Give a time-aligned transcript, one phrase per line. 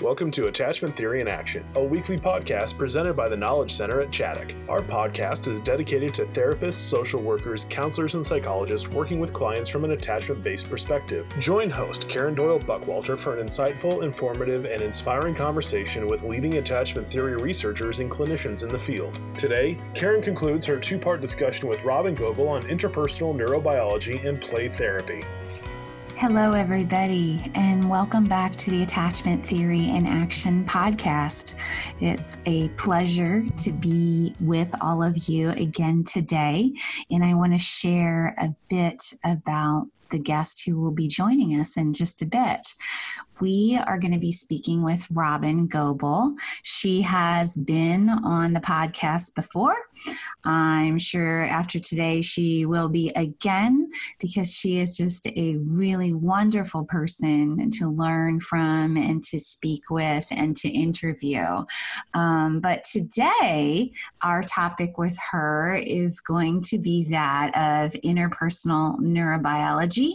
[0.00, 4.08] Welcome to Attachment Theory in Action, a weekly podcast presented by the Knowledge Center at
[4.08, 4.56] Chaddock.
[4.66, 9.84] Our podcast is dedicated to therapists, social workers, counselors, and psychologists working with clients from
[9.84, 11.28] an attachment based perspective.
[11.38, 17.06] Join host Karen Doyle Buckwalter for an insightful, informative, and inspiring conversation with leading attachment
[17.06, 19.20] theory researchers and clinicians in the field.
[19.36, 24.70] Today, Karen concludes her two part discussion with Robin Goebel on interpersonal neurobiology and play
[24.70, 25.20] therapy.
[26.20, 31.54] Hello, everybody, and welcome back to the Attachment Theory in Action podcast.
[31.98, 36.74] It's a pleasure to be with all of you again today,
[37.10, 41.78] and I want to share a bit about the guest who will be joining us
[41.78, 42.74] in just a bit
[43.40, 46.34] we are going to be speaking with Robin Goebel.
[46.62, 49.76] She has been on the podcast before.
[50.44, 56.84] I'm sure after today she will be again because she is just a really wonderful
[56.84, 61.64] person to learn from and to speak with and to interview.
[62.14, 63.92] Um, but today,
[64.22, 70.12] our topic with her is going to be that of interpersonal neurobiology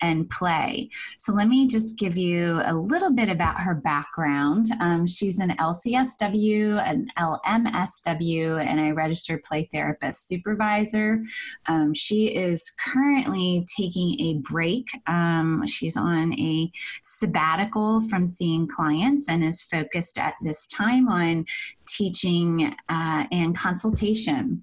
[0.00, 0.90] and play.
[1.18, 4.66] So let me just give you a little bit about her background.
[4.80, 11.22] Um, she's an LCSW, an LMSW, and a registered play therapist supervisor.
[11.66, 14.88] Um, she is currently taking a break.
[15.06, 16.70] Um, she's on a
[17.02, 21.44] sabbatical from seeing clients and is focused at this time on
[21.88, 24.62] teaching uh, and consultation.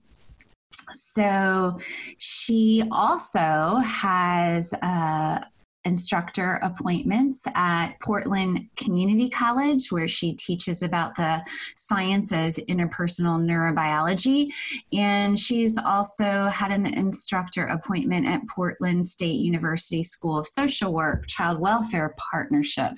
[0.94, 1.80] So
[2.18, 5.40] she also has uh,
[5.88, 11.42] instructor appointments at Portland Community College, where she teaches about the
[11.76, 14.52] science of interpersonal neurobiology.
[14.94, 21.28] And she's also had an instructor appointment at Portland State University School of Social Work
[21.28, 22.92] Child Welfare Partnership.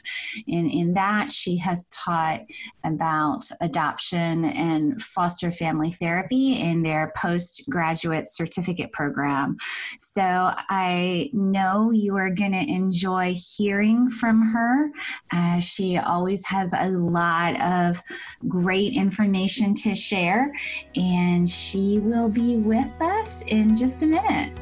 [0.48, 2.42] And in that, she has taught
[2.84, 9.58] about adoption and foster family therapy in their postgraduate certificate program.
[10.00, 14.90] So I know you are going to enjoy hearing from her.
[15.32, 18.02] Uh, she always has a lot of
[18.48, 20.54] great information to share,
[20.96, 24.58] and she will be with us in just a minute.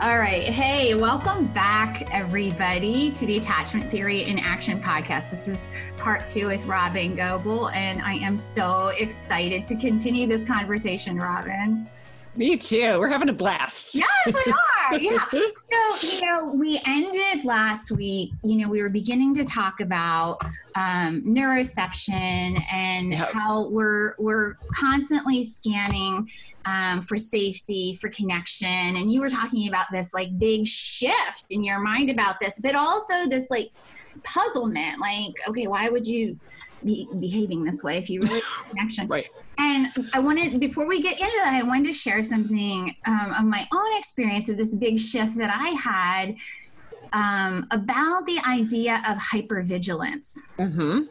[0.00, 0.44] All right.
[0.44, 5.30] Hey, welcome back, everybody, to the Attachment Theory in Action podcast.
[5.32, 10.44] This is part two with Robin Goebel, and I am so excited to continue this
[10.44, 11.88] conversation, Robin.
[12.38, 13.00] Me too.
[13.00, 13.96] We're having a blast.
[13.96, 14.98] Yes, we are.
[15.00, 15.18] yeah.
[15.54, 20.40] So, you know, we ended last week, you know, we were beginning to talk about
[20.78, 23.32] um, neuroception and yep.
[23.32, 26.30] how we're we're constantly scanning
[26.66, 28.68] um, for safety, for connection.
[28.68, 32.76] And you were talking about this like big shift in your mind about this, but
[32.76, 33.70] also this like
[34.22, 36.38] puzzlement, like, okay, why would you
[36.84, 39.08] be behaving this way if you really connection?
[39.08, 39.28] right.
[39.58, 43.44] And I wanted, before we get into that, I wanted to share something um, of
[43.44, 46.36] my own experience of this big shift that I had
[47.12, 50.38] um, about the idea of hypervigilance.
[50.58, 51.02] Mm-hmm.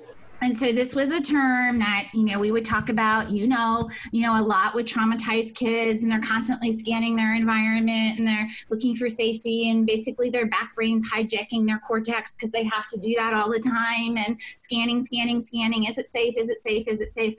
[0.42, 3.90] And so this was a term that you know we would talk about you know
[4.12, 8.48] you know a lot with traumatized kids and they're constantly scanning their environment and they're
[8.70, 13.00] looking for safety and basically their back brains hijacking their cortex because they have to
[13.00, 15.86] do that all the time and scanning scanning scanning.
[15.86, 16.36] Is it safe?
[16.38, 16.88] Is it safe?
[16.88, 17.36] Is it safe?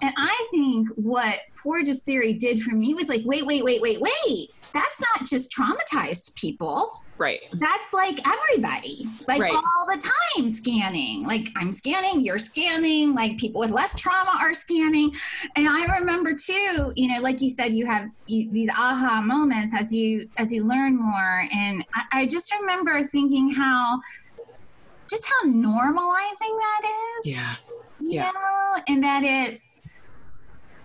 [0.00, 4.00] And i think what porges theory did for me was like wait wait wait wait
[4.00, 4.50] wait.
[4.72, 7.40] That's not just traumatized people Right.
[7.52, 9.52] That's like everybody, like right.
[9.52, 10.00] all the
[10.36, 11.24] time scanning.
[11.26, 15.12] Like I'm scanning, you're scanning, like people with less trauma are scanning.
[15.56, 19.74] And I remember too, you know, like you said, you have you, these aha moments
[19.78, 21.42] as you as you learn more.
[21.52, 24.00] And I, I just remember thinking how
[25.10, 26.82] just how normalizing that
[27.18, 27.26] is.
[27.26, 27.54] Yeah.
[28.00, 28.30] You yeah.
[28.30, 29.82] know, and that it's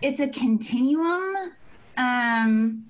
[0.02, 1.52] it's a continuum.
[1.96, 2.86] Um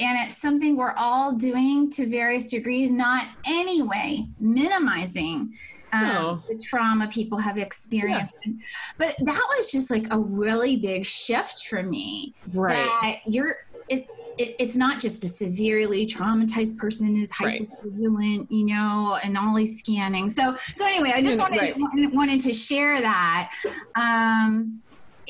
[0.00, 5.52] and it's something we're all doing to various degrees, not anyway minimizing
[5.92, 6.38] um, no.
[6.48, 8.34] the trauma people have experienced.
[8.44, 8.52] Yeah.
[8.98, 12.34] But that was just like a really big shift for me.
[12.52, 12.76] Right.
[12.76, 13.56] That you're,
[13.88, 14.06] it,
[14.36, 18.46] it, it's not just the severely traumatized person is hypervigilant, right.
[18.50, 20.28] you know, and always scanning.
[20.30, 21.74] So, so anyway, I just wanted, right.
[22.12, 23.52] wanted to share that.
[23.94, 24.82] Um,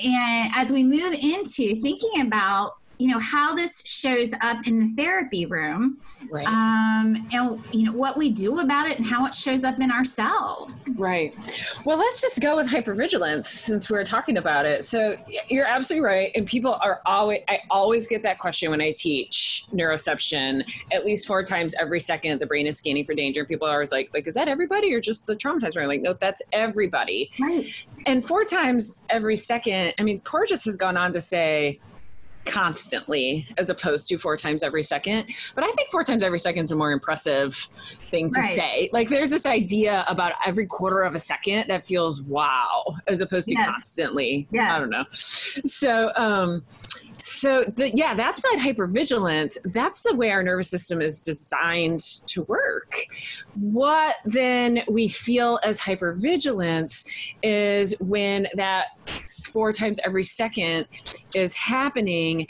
[0.05, 4.87] and as we move into thinking about you know how this shows up in the
[4.97, 5.99] therapy room
[6.31, 6.47] Right.
[6.47, 9.91] um, and you know what we do about it and how it shows up in
[9.91, 11.35] ourselves Right.
[11.85, 14.85] Well, let's just go with hypervigilance since we're talking about it.
[14.85, 15.15] So
[15.49, 16.33] you're absolutely right.
[16.35, 20.65] And people are always, I always get that question when I teach neuroception.
[20.93, 23.45] At least four times every second, the brain is scanning for danger.
[23.45, 25.89] People are always like, like, is that everybody or just the traumatized brain?
[25.89, 27.31] Like, no, that's everybody.
[27.41, 31.81] right And four times every second, I mean, Porges has gone on to say,
[32.49, 36.65] constantly as opposed to four times every second but i think four times every second
[36.65, 37.69] is a more impressive
[38.11, 38.51] thing to Right.
[38.57, 43.21] say like there's this idea about every quarter of a second that feels wow as
[43.21, 43.67] opposed to Yes.
[43.67, 44.71] constantly Yes.
[44.71, 45.05] i don't know
[45.65, 46.65] so um
[47.19, 52.43] so the, yeah that's not hypervigilance that's the way our nervous system is designed to
[52.43, 53.05] work.
[53.55, 57.07] What then we feel as hypervigilance
[57.43, 58.87] is when that
[59.53, 60.87] four times every second
[61.35, 62.47] is happening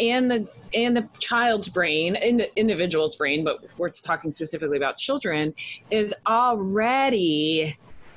[0.00, 4.96] and the and the child's brain in the individual's brain but we're talking specifically about
[4.96, 5.54] children
[5.90, 7.76] is already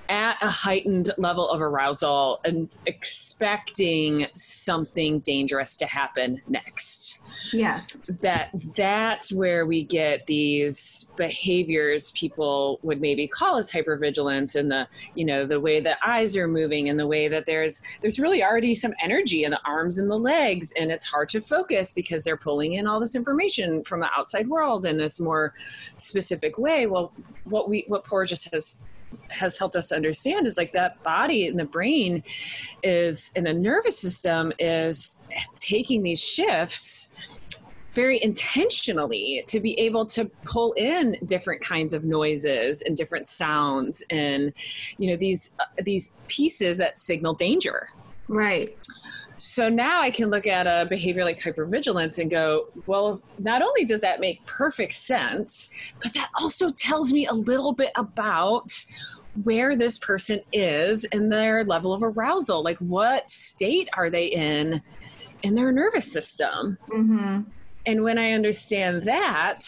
[0.10, 7.22] at a heightened level of arousal and expecting something dangerous to happen next.
[7.54, 8.02] Yes.
[8.22, 14.88] That that's where we get these behaviors people would maybe call as hypervigilance and the
[15.16, 18.44] you know the way the eyes are moving and the way that there's there's really
[18.44, 22.24] already some energy in the arms and the legs and it's hard to focus because
[22.24, 25.54] they're pulling in all this information from the outside world in this more
[25.98, 26.88] specific way.
[26.88, 27.12] Well
[27.46, 28.80] what we what Porges has
[29.30, 32.24] has helped us understand is like that body and the brain
[32.84, 35.20] is and the nervous system is
[35.56, 37.10] taking these shifts
[37.94, 44.04] very intentionally to be able to pull in different kinds of noises and different sounds
[44.10, 44.54] and
[44.98, 47.88] you know these uh, these pieces that signal danger.
[48.30, 48.78] Right
[49.38, 53.86] so now I can look at a behavior like hypervigilance and go, well, not only
[53.86, 55.70] does that make perfect sense,
[56.02, 58.72] but that also tells me a little bit about
[59.44, 62.64] where this person is in their level of arousal.
[62.64, 64.82] Like, what state are they in
[65.44, 66.78] in their nervous system?
[66.90, 67.42] mm-hmm.
[67.86, 69.62] And when I understand that,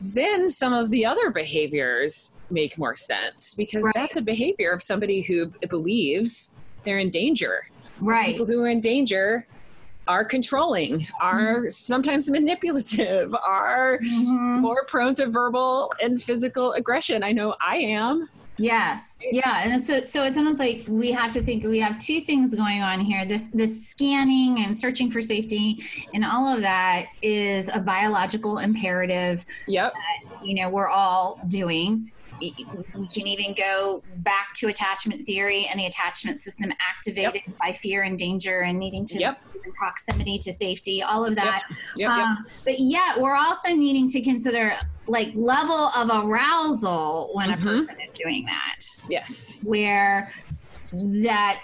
[0.00, 3.94] then some of the other behaviors make more sense because Right.
[3.94, 6.52] that's a behavior of somebody who believes
[6.84, 7.62] they're in danger
[8.00, 9.46] right people who are in danger
[10.08, 14.60] are controlling, are sometimes manipulative, are Mhm.
[14.60, 17.24] more prone to verbal and physical aggression.
[17.24, 18.28] I know I am.
[18.58, 19.18] Yes.
[19.20, 19.62] Yeah.
[19.64, 22.80] And so so it's almost like we have to think we have two things going
[22.82, 23.26] on here.
[23.26, 25.78] This this scanning and searching for safety
[26.14, 29.92] and all of that is a biological imperative, Yep.
[30.42, 32.10] you know, we're all doing.
[32.40, 38.02] We can even go back to attachment theory and the attachment system activated by fear
[38.02, 39.42] and danger and needing to Yep.
[39.64, 41.62] in proximity to safety, all of that.
[41.96, 42.10] Yep.
[42.10, 44.72] Um, but yet we're also needing to consider
[45.06, 47.62] like level of arousal when a Mhm.
[47.62, 48.80] person is doing that.
[49.08, 49.58] Yes.
[49.62, 50.32] where
[50.92, 51.60] that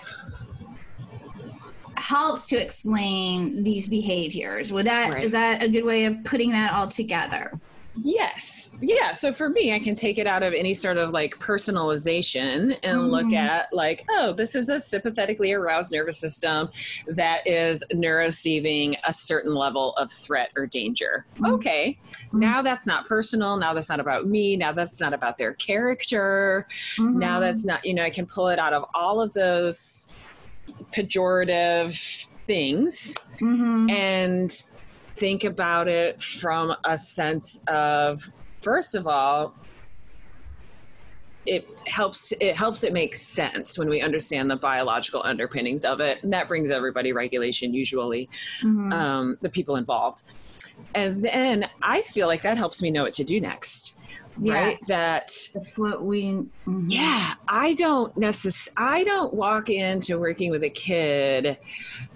[1.96, 5.58] helps to explain these behaviors would that is Right.
[5.58, 7.52] that a good way of putting that all together
[8.00, 8.70] Yes.
[8.80, 9.12] Yeah.
[9.12, 13.08] So for me, I can take it out of any sort of like personalization and
[13.10, 13.36] look Mhm.
[13.36, 16.70] at like, oh, this is a sympathetically aroused nervous system
[17.06, 21.26] that is neuroceiving a certain level of threat or danger.
[21.36, 21.52] Mhm.
[21.52, 21.98] Okay.
[22.32, 22.40] Mhm.
[22.40, 23.58] Now that's not personal.
[23.58, 24.56] Now that's not about me.
[24.56, 26.66] Now that's not about their character.
[26.98, 27.40] Now Mhm.
[27.40, 30.08] that's not, you know, I can pull it out of all of those
[30.94, 33.90] pejorative things Mhm.
[33.90, 34.62] and
[35.16, 38.20] think about it from a sense of
[38.62, 39.54] first of all
[41.44, 46.22] it helps it helps it make sense when we understand the biological underpinnings of it.
[46.22, 48.30] And that brings everybody regulation usually
[48.62, 48.92] Mhm.
[48.92, 50.22] um, the people involved.
[50.94, 53.98] And then i feel like that helps me know what to do next
[54.38, 56.32] right that that's what we
[56.66, 56.84] mhm.
[56.88, 61.58] yeah, I don't necess- I don't walk into working with a kid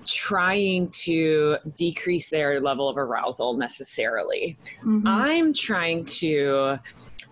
[0.07, 4.57] trying to decrease their level of arousal necessarily.
[4.85, 5.03] Mhm.
[5.05, 6.79] I'm trying to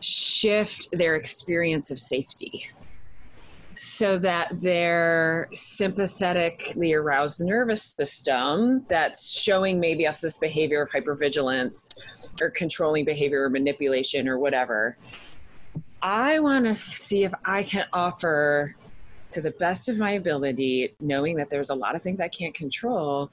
[0.01, 2.67] shift their experience of safety
[3.77, 12.29] so that their sympathetically aroused nervous system that's showing maybe us this behavior of hypervigilance
[12.41, 14.97] or controlling behavior or manipulation or whatever
[16.03, 18.77] I want to see if I can offer,
[19.31, 22.53] to the best of my ability, knowing that there's a lot of things I can't
[22.55, 23.31] control,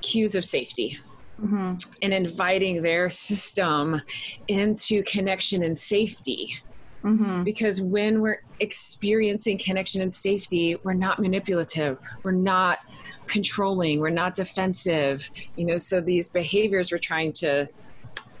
[0.00, 0.98] cues of safety
[1.40, 1.82] Mhm.
[2.02, 4.02] and inviting their system
[4.48, 6.56] into connection and safety
[7.02, 7.42] Mm-hmm.
[7.42, 11.98] Because when we're experiencing connection and safety, we're not manipulative.
[12.22, 12.78] We're not
[13.26, 14.00] controlling.
[14.00, 15.28] We're not defensive.
[15.56, 17.68] You know, so these behaviors we're trying to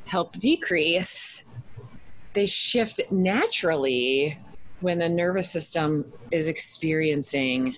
[0.06, 1.44] help decrease,
[2.34, 4.38] they shift naturally
[4.80, 7.76] when the nervous system is experiencing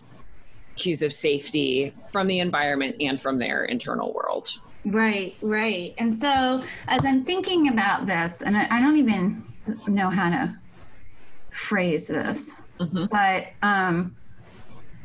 [0.77, 4.49] cues of safety from the environment and from their internal world.
[4.85, 5.95] Right, right.
[5.99, 9.43] And so as I'm thinking about this, and I, I don't even
[9.87, 10.59] know how to
[11.55, 13.07] phrase this, mm-hmm.
[13.11, 14.15] but um,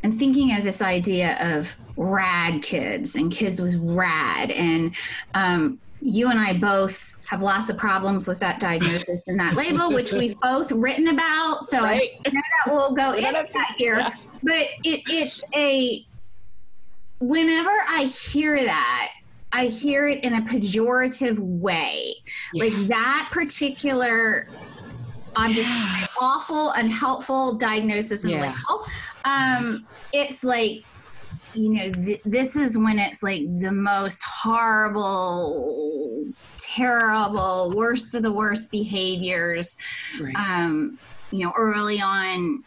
[0.04, 4.52] I'm thinking of this idea of rad kids and kids with rad.
[4.52, 4.96] And
[5.34, 9.94] um, you and I both have lots of problems with that diagnosis and that label,
[9.94, 11.64] which we've both written about.
[11.64, 12.10] So right.
[12.26, 14.00] I know that we'll go into that here.
[14.00, 14.10] Yeah.
[14.42, 16.06] But it, it's a,
[17.20, 19.14] whenever I hear that,
[19.52, 22.14] I hear it in a pejorative way.
[22.54, 22.64] Yeah.
[22.66, 24.48] Like that particular
[25.40, 28.42] I'm just awful, unhelpful diagnosis and yeah.
[28.42, 28.86] label.
[29.26, 30.84] Um, it's like,
[31.54, 36.26] you know, th- this is when it's like the most horrible,
[36.58, 39.78] terrible, worst of the worst behaviors.
[40.20, 40.36] Right.
[40.36, 41.00] Um,
[41.32, 42.64] you know, early on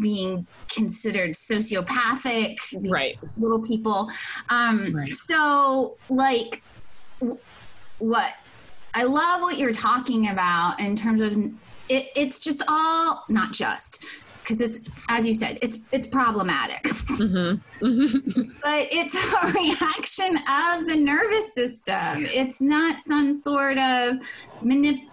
[0.00, 2.56] being considered sociopathic,
[2.90, 3.18] right?
[3.36, 4.10] Little people.
[4.48, 5.12] Um, right.
[5.12, 6.62] So, like,
[7.20, 7.38] w-
[7.98, 8.34] what
[8.94, 11.36] I love what you're talking about in terms of
[11.88, 14.04] it, it's just all not just
[14.42, 17.84] because it's as you said it's it's problematic mm-hmm.
[17.84, 18.40] Mm-hmm.
[18.62, 24.16] but it's a reaction of the nervous system it's not some sort of
[24.62, 25.08] manip-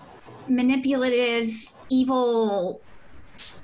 [0.47, 1.49] manipulative
[1.89, 2.81] evil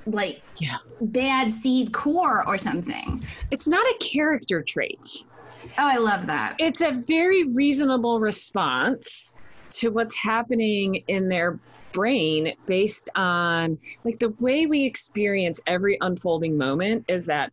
[0.08, 0.78] like yeah.
[1.02, 5.26] bad seed core or something it's not a character trait
[5.64, 9.34] oh i love that it's a very reasonable response
[9.70, 11.60] to what's happening in their
[11.98, 13.75] brain based on
[14.06, 17.51] like the way we experience every unfolding moment is that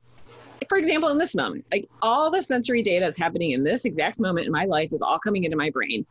[0.69, 4.21] for example in this moment like all the sensory data that's happening in this exact
[4.21, 6.05] moment in my life is all coming into my brain.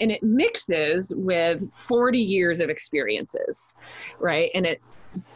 [0.00, 3.72] And it mixes with 40 years of experiences
[4.18, 4.50] right?
[4.52, 4.82] And it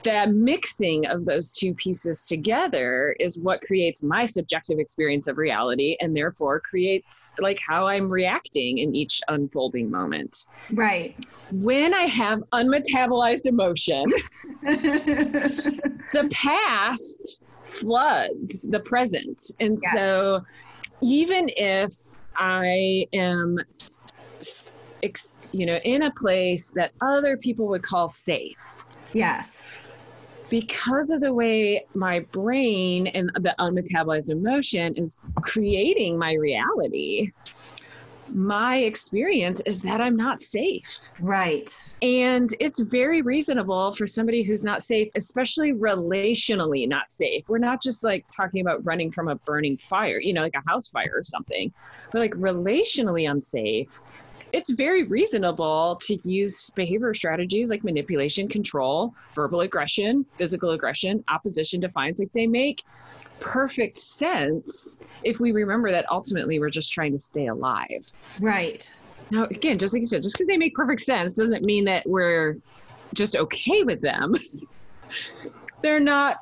[0.04, 5.96] that mixing of those two pieces together is what creates my subjective experience of reality
[6.00, 10.46] and therefore creates like how I'm reacting in each unfolding moment.
[10.72, 11.16] Right.
[11.52, 14.04] When I have unmetabolized emotion,
[14.62, 17.42] the past
[17.80, 19.42] floods the present.
[19.60, 19.92] And yeah.
[19.92, 20.40] so
[21.02, 21.92] even if
[22.36, 23.58] I am
[25.52, 28.56] you know in a place that other people would call safe
[29.12, 29.62] Yes.
[30.48, 37.30] Because of the way my brain and the unmetabolized emotion is creating my reality,
[38.32, 40.98] my experience is that I'm not safe.
[41.20, 41.70] Right.
[42.02, 47.44] And it's very reasonable for somebody who's not safe, especially relationally not safe.
[47.48, 50.70] We're not just like talking about running from a burning fire, you know, like a
[50.70, 51.72] house fire or something,
[52.12, 54.00] but like relationally unsafe
[54.52, 61.80] it's very reasonable to use behavior strategies like manipulation, control, verbal aggression, physical aggression, opposition
[61.80, 62.18] defiance.
[62.18, 62.82] Like they make
[63.40, 68.10] perfect sense if we remember that ultimately we're just trying to stay alive.
[68.40, 68.92] Right.
[69.30, 72.06] Now, again, just like you said, just because they make perfect sense doesn't mean that
[72.06, 72.58] we're
[73.14, 74.34] just okay with them.
[75.82, 76.36] they're not,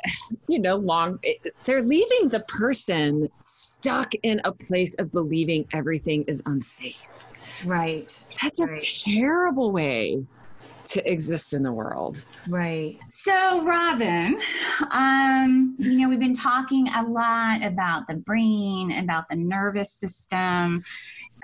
[0.48, 1.34] you know, long, eh,
[1.64, 6.96] they're leaving the person stuck in a place of believing everything is unsafe.
[7.64, 8.24] Right.
[8.42, 8.82] That's a right.
[9.04, 10.26] terrible way
[10.86, 12.24] to exist in the world.
[12.48, 12.98] Right.
[13.08, 14.40] So, Robin,
[14.90, 20.82] um, you know, we've been talking a lot about the brain, about the nervous system,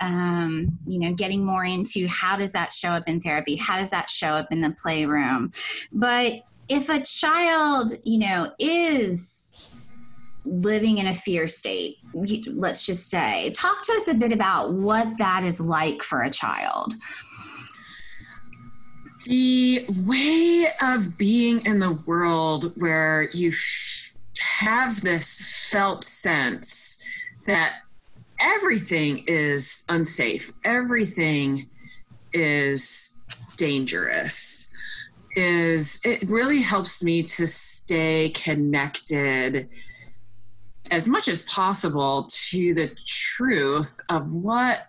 [0.01, 3.55] um, you know, getting more into how does that show up in therapy?
[3.55, 5.51] How does that show up in the playroom?
[5.91, 9.55] But if a child, you know, is
[10.45, 13.51] living in a fear state, let's just say.
[13.51, 16.93] Talk to us a bit about what that is like for a child.
[19.25, 23.53] The way of being in the world where you
[24.39, 27.01] have this felt sense
[27.47, 27.73] that
[28.39, 31.69] everything is unsafe, everything
[32.33, 33.25] is
[33.57, 34.71] dangerous
[35.35, 39.69] is it really helps me to stay connected
[40.91, 44.79] as much as possible to the truth of what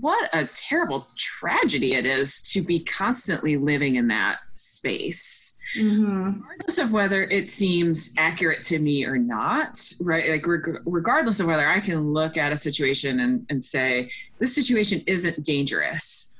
[0.00, 6.40] what a terrible tragedy it is to be constantly living in that space mm-hmm.
[6.42, 11.46] regardless of whether it seems accurate to me or not right like reg- regardless of
[11.46, 16.36] whether i can look at a situation and, and say this situation isn't dangerous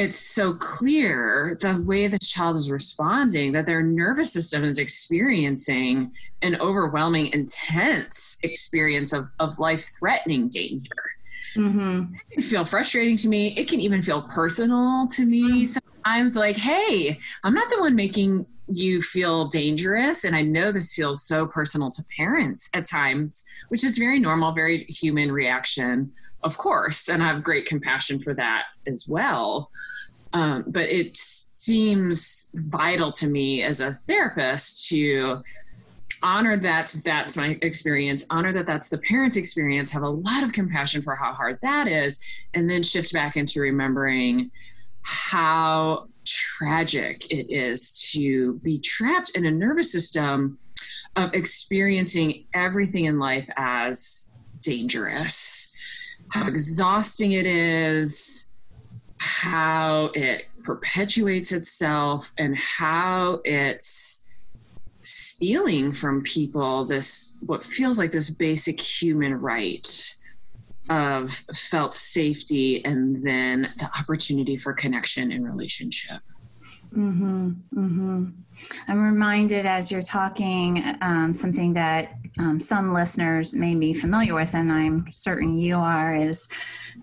[0.00, 6.10] it's so clear the way this child is responding that their nervous system is experiencing
[6.40, 11.02] an overwhelming, intense experience of, of life threatening danger.
[11.54, 12.14] Mm-hmm.
[12.30, 13.48] It can feel frustrating to me.
[13.58, 15.66] It can even feel personal to me.
[15.66, 20.24] Sometimes, like, hey, I'm not the one making you feel dangerous.
[20.24, 24.52] And I know this feels so personal to parents at times, which is very normal,
[24.52, 26.10] very human reaction,
[26.42, 27.08] of course.
[27.08, 29.70] And I have great compassion for that as well.
[30.32, 35.42] Um, but it seems vital to me as a therapist to
[36.22, 40.52] honor that that's my experience honor that that's the parent's experience have a lot of
[40.52, 44.50] compassion for how hard that is and then shift back into remembering
[45.02, 50.58] how tragic it is to be trapped in a nervous system
[51.16, 54.28] of experiencing everything in life as
[54.60, 55.69] dangerous
[56.30, 58.52] how exhausting it is
[59.18, 64.42] how it perpetuates itself and how it's
[65.02, 70.14] stealing from people this what feels like this basic human right
[70.88, 76.20] of felt safety and then the opportunity for connection and relationship
[76.96, 78.24] Mm-hmm, mm-hmm.
[78.88, 84.54] I'm reminded as you're talking um, something that um, some listeners may be familiar with,
[84.54, 86.48] and I'm certain you are, is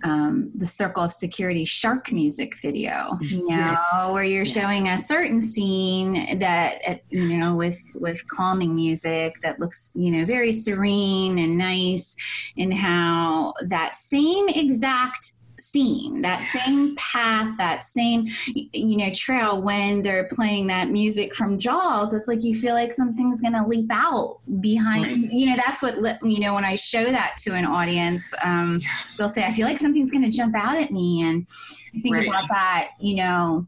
[0.03, 3.17] um, the Circle of Security shark music video.
[3.21, 4.09] You know, yes.
[4.11, 9.93] where you're showing a certain scene that you know with with calming music that looks
[9.97, 12.15] you know very serene and nice,
[12.57, 18.27] and how that same exact scene that same path that same
[18.73, 22.93] you know trail when they're playing that music from jaws it's like you feel like
[22.93, 25.31] something's going to leap out behind right.
[25.31, 28.79] you know that's what you know when i show that to an audience um,
[29.17, 31.47] they'll say i feel like something's going to jump out at me and
[31.95, 32.27] i think right.
[32.27, 33.65] about that you know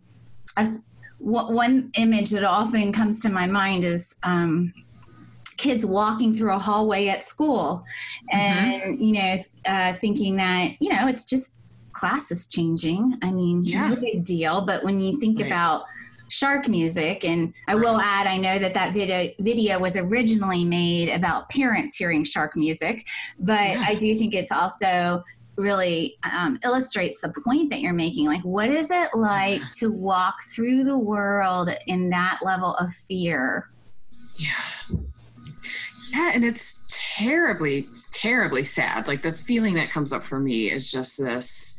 [0.58, 0.78] I,
[1.20, 4.74] one image that often comes to my mind is um,
[5.58, 7.84] kids walking through a hallway at school
[8.32, 8.38] mm-hmm.
[8.38, 9.04] and mm-hmm.
[9.04, 11.54] you know uh, thinking that you know it's just
[12.00, 13.18] class is changing.
[13.22, 13.90] I mean, yeah.
[13.90, 14.62] no big deal.
[14.62, 15.48] But when you think right.
[15.48, 15.84] about
[16.30, 17.82] shark music, and I right.
[17.82, 22.56] will add, I know that that video video was originally made about parents hearing shark
[22.56, 23.08] music,
[23.40, 23.84] but yeah.
[23.86, 25.24] I do think it's also
[25.58, 28.26] really um, illustrates the point that you're making.
[28.26, 29.68] Like, what is it like yeah.
[29.76, 33.70] to walk through the world in that level of fear?
[34.38, 34.98] Yeah.
[36.12, 39.08] Yeah, and it's terribly, terribly sad.
[39.08, 41.79] Like the feeling that comes up for me is just this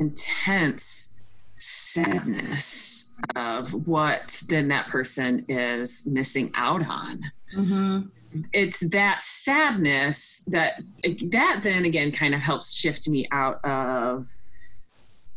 [0.00, 1.22] intense
[1.54, 7.20] sadness of what then that person is missing out on.
[7.54, 8.00] Mm-hmm.
[8.52, 10.80] It's that sadness that
[11.30, 14.26] that then again kind of helps shift me out of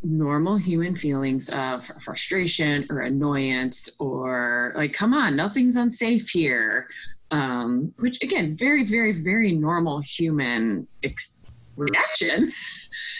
[0.04, 6.88] normal human feelings of frustration or annoyance or like come on nothing's unsafe here
[7.32, 11.46] um, which again very very very normal human ex-
[11.78, 12.52] reaction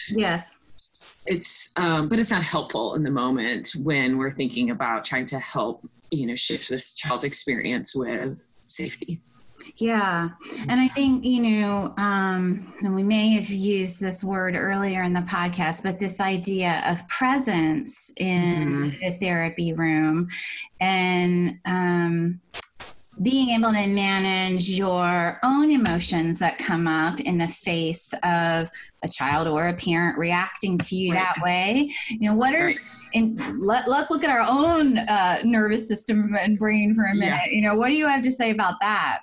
[0.10, 0.58] yes
[1.26, 5.40] it's um, but it's not helpful in the moment when we're thinking about trying to
[5.40, 9.22] help you know shift this child's experience with safety
[9.78, 10.30] yeah
[10.68, 15.14] and i think you know um, and we may have used this word earlier in
[15.14, 19.00] the podcast but this idea of presence in mm-hmm.
[19.00, 20.28] the therapy room
[20.82, 22.40] and um,
[23.22, 28.70] being able to manage your own emotions that come up in the face of
[29.04, 31.92] a child or a parent reacting to you that way.
[32.10, 32.72] You know what are
[33.16, 37.40] and let, us look at our own uh, nervous system and brain for a minute.
[37.46, 37.52] Yeah.
[37.52, 39.20] you know what do you have to say about that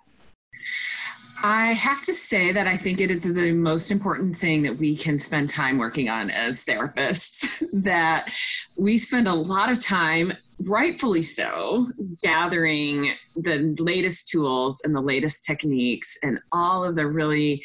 [1.42, 4.96] I have to say that I think it is the most important thing that we
[4.96, 7.64] can spend time working on as therapists.
[7.72, 8.30] that
[8.76, 11.88] we spend a lot of time rightfully so,
[12.22, 17.62] gathering the latest tools and the latest techniques and all of the really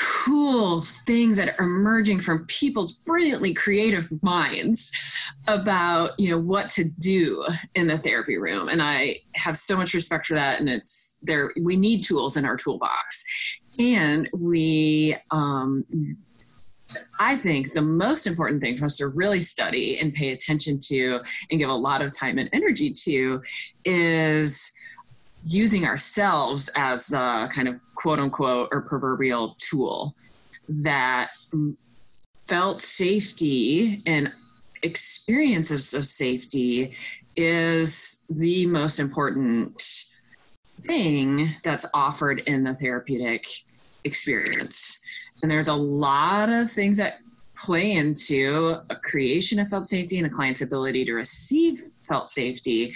[0.00, 4.90] cool things that are emerging from people's brilliantly creative minds
[5.46, 8.68] about you know what to do in the therapy room.
[8.68, 10.58] And i have so much respect for that.
[10.58, 13.24] And it's there we need tools in our toolbox.
[13.78, 15.84] And we um,
[17.18, 21.20] I think the most important thing for us to really study and pay attention to
[21.50, 23.42] and give a lot of time and energy to
[23.84, 24.72] is
[25.44, 30.14] using ourselves as the kind of quote unquote or proverbial tool
[30.68, 31.30] that
[32.46, 34.32] felt safety and
[34.82, 36.94] experiences of safety
[37.36, 39.82] is the most important
[40.86, 43.46] thing that's offered in the therapeutic
[44.04, 45.02] experience
[45.42, 47.18] and there's a lot of things that
[47.56, 52.94] play into a creation of felt safety and a client's ability to receive felt safety.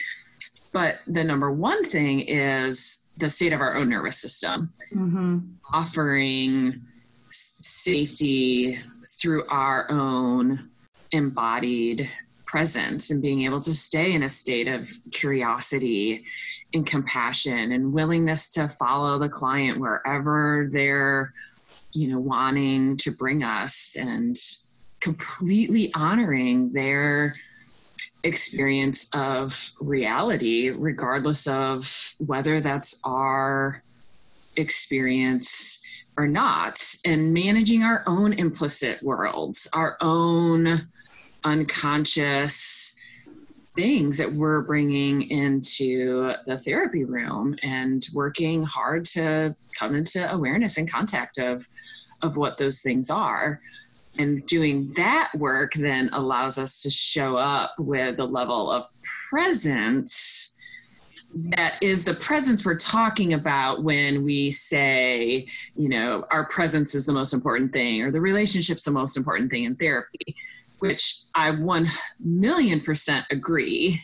[0.74, 5.38] But the number one thing is the state of our own nervous system, Mm-hmm.
[5.72, 6.82] offering
[7.30, 8.76] safety
[9.20, 10.68] through our own
[11.12, 12.10] embodied
[12.44, 16.24] presence and being able to stay in a state of curiosity
[16.74, 21.32] and compassion and willingness to follow the client wherever they're
[21.92, 24.36] you know wanting to bring us and
[25.00, 27.34] completely honoring their
[28.24, 33.82] experience of reality regardless of whether that's our
[34.56, 35.82] experience
[36.16, 40.80] or not and managing our own implicit worlds our own
[41.44, 42.98] unconscious
[43.74, 50.78] things that we're bringing into the therapy room and working hard to come into awareness
[50.78, 51.66] and contact of
[52.22, 53.60] of what those things are
[54.18, 58.86] and doing that work then allows us to show up with a level of
[59.28, 60.54] presence
[61.34, 67.06] that is the presence we're talking about when we say, you know, our presence is
[67.06, 70.36] the most important thing or the relationship's the most important thing in therapy,
[70.78, 71.88] which I 1
[72.24, 74.00] million percent agree.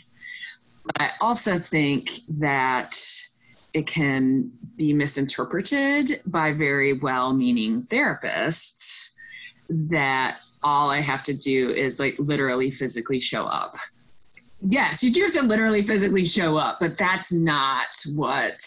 [0.84, 2.98] But I also think that
[3.72, 9.14] it can be misinterpreted by very well meaning therapists
[9.70, 13.76] that all I have to do is like literally physically show up.
[14.62, 18.60] Yes, you do have to literally physically show up, but that's not what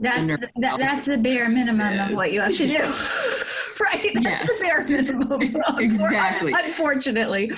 [0.00, 2.76] That's the, that, that's the bare minimum of what you have to do.
[3.92, 4.10] right?
[4.14, 4.88] That's Yes.
[5.08, 5.62] the bare minimum.
[5.78, 6.52] Exactly.
[6.56, 7.50] Unfortunately.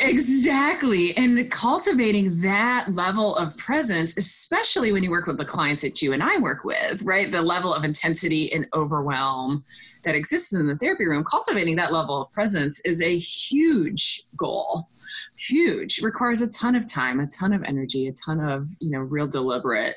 [0.00, 1.16] Exactly.
[1.16, 6.12] And cultivating that level of presence, especially when you work with the clients that you
[6.12, 7.30] and I work with, right?
[7.30, 9.64] The level of intensity and overwhelm
[10.04, 14.88] that exists in the therapy room, cultivating that level of presence is a huge goal.
[15.36, 16.00] Huge.
[16.02, 19.26] Requires a ton of time, a ton of energy, a ton of, you know, real
[19.26, 19.96] deliberate,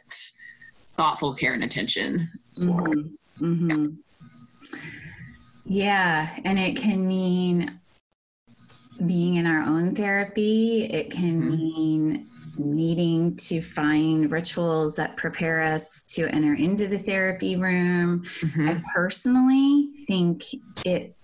[0.94, 2.30] thoughtful care and attention.
[2.58, 3.12] Mhm.
[3.40, 3.98] Mhm.
[5.66, 7.80] Yeah, and it can mean
[9.06, 10.84] being in our own therapy.
[10.84, 11.58] It can Mhm.
[11.58, 12.26] mean
[12.58, 18.24] needing to find rituals that prepare us to enter into the therapy room.
[18.24, 18.70] Mhm.
[18.70, 20.44] I personally think
[20.86, 21.16] it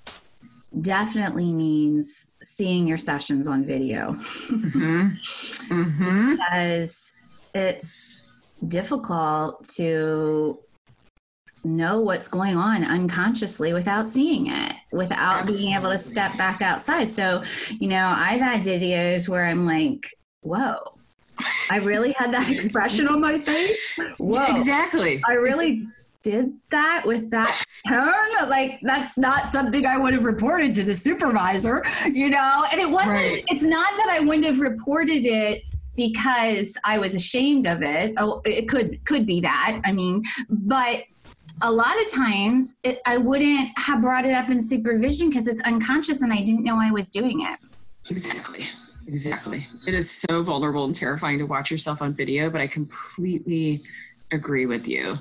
[0.82, 5.12] definitely means seeing your sessions on video Mhm.
[5.70, 6.32] Mhm.
[6.32, 7.14] because
[7.54, 8.08] it's
[8.68, 10.58] difficult to
[11.66, 17.10] know what's going on unconsciously without seeing it without being able to step back outside.
[17.10, 20.08] So you know i've had videos where i'm like
[20.42, 20.76] whoa
[21.70, 23.78] i really had that expression on my face?
[24.18, 24.46] Whoa.
[24.50, 25.22] Exactly.
[25.28, 25.86] i really
[26.24, 28.50] did that with that tone?
[28.50, 32.66] Like that's not something i would have reported to the supervisor you know?
[32.72, 33.44] And it wasn't Right.
[33.48, 35.64] it's not that i wouldn't have reported it
[35.96, 38.14] because i was ashamed of it.
[38.18, 41.04] Oh it could could be that i mean but
[41.64, 45.62] a lot of times it, i wouldn't have brought it up in supervision because it's
[45.68, 47.60] unconscious and i didn't know i was doing it
[48.10, 48.66] Exactly.
[49.08, 49.66] Exactly.
[49.86, 53.82] It is so vulnerable and terrifying to watch yourself on video, but I completely
[54.32, 55.16] agree with you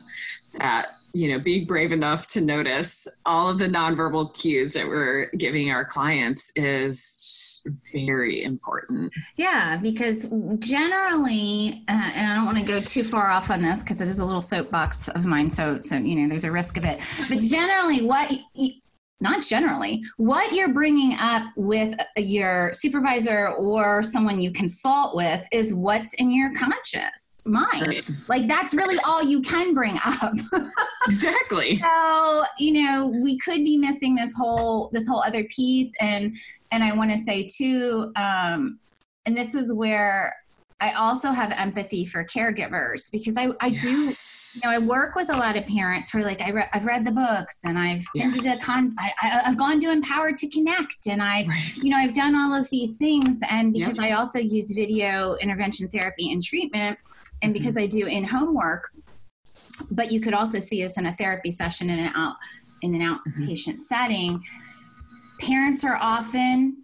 [0.59, 5.31] that, you know, being brave enough to notice all of the nonverbal cues that we're
[5.39, 7.01] giving our clients is
[7.93, 9.13] very important.
[9.37, 13.83] Yeah, because generally, uh, and I don't want to go too far off on this
[13.83, 15.51] because it is a little soapbox of mine.
[15.51, 17.01] So, so you know, there's a risk of it.
[17.29, 18.33] But generally, what
[19.21, 25.75] not generally, what you're bringing up with your supervisor or someone you consult with is
[25.75, 27.87] what's in your conscious mind.
[27.87, 28.11] Right.
[28.29, 30.35] Like that's really all you can bring up.
[31.07, 31.79] Exactly.
[31.79, 36.37] so you know we could be missing this whole this whole other piece and
[36.73, 38.79] and i want to say too um
[39.27, 40.35] and this is where
[40.81, 44.61] i also have empathy for caregivers because i i do Yes.
[44.63, 46.87] you know, I work with a lot of parents who are like, I re- I've
[46.87, 50.49] read the books and I've been to the con, I, I've gone to Empowered to
[50.49, 51.77] Connect and I've, Right.
[51.77, 53.41] you know, I've done all of these things.
[53.51, 53.85] And Yep.
[53.87, 56.99] because I also use video intervention therapy and treatment,
[57.43, 57.59] and Mhm.
[57.59, 58.85] because I do in home work,
[59.91, 62.37] but you could also see this in a therapy session in an out
[62.81, 63.43] in an Mm-hmm.
[63.45, 64.41] outpatient setting.
[65.41, 66.79] Parents are often,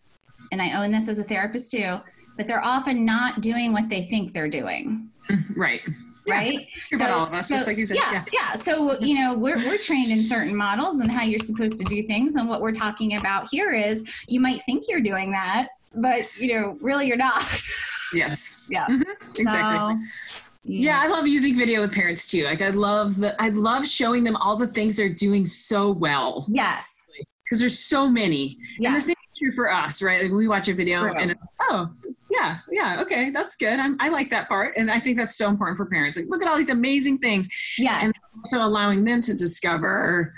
[0.51, 1.99] and I own this as a therapist too,
[2.37, 5.09] but they're often not doing what they think they're doing
[5.57, 5.81] Right.
[6.27, 6.35] Yeah.
[6.35, 6.69] right?
[6.91, 8.25] True about all of us, just like you said, Yeah, yeah.
[8.33, 11.85] yeah, So you know, we're we're trained in certain models and how you're supposed to
[11.85, 15.69] do things, and what we're talking about here is you might think you're doing that,
[15.95, 17.43] but you know, really you're not.
[18.15, 18.67] Yes.
[18.71, 18.85] Yeah.
[18.89, 19.05] Mhm.
[19.39, 19.79] Exactly.
[19.79, 22.45] So, Yeah, I love using video with parents too.
[22.45, 26.45] Like I love the I love showing them all the things they're doing so well.
[26.47, 27.09] Yes.
[27.53, 28.57] Because there's so many.
[28.79, 28.89] Yeah.
[28.89, 30.23] And the same is true for us, right?
[30.23, 31.15] Like we watch a video True.
[31.19, 31.93] and oh,
[32.31, 33.79] yeah, yeah, okay, that's good.
[33.79, 36.17] I'm, I like that part, and I think that's so important for parents.
[36.17, 38.05] Like, look at all these amazing things, Yes.
[38.05, 40.33] and also allowing them to discover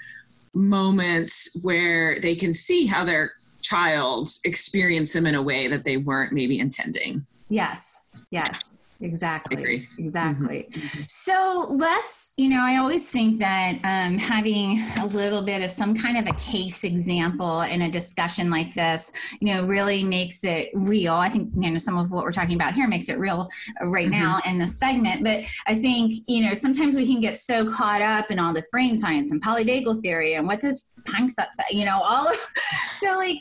[0.55, 3.31] moments where they can see how their
[3.63, 7.25] child experience them in a way that they weren't maybe intending.
[7.49, 8.01] Yes,
[8.33, 8.74] yes,
[9.05, 9.57] exactly.
[9.57, 10.05] Mm-hmm.
[10.05, 10.69] Exactly.
[11.09, 15.95] So let's, you know, I always think that um, having a little bit of some
[15.95, 20.71] kind of a case example in a discussion like this, you know, really makes it
[20.75, 21.15] real.
[21.15, 23.49] I think, you know, some of what we're talking about here makes it real
[23.83, 25.23] right now in this segment.
[25.23, 28.69] But I think, you know, sometimes we can get so caught up in all this
[28.69, 32.37] brain science and polyvagal theory and what does Panksepp, you know, all of,
[32.89, 33.39] so like,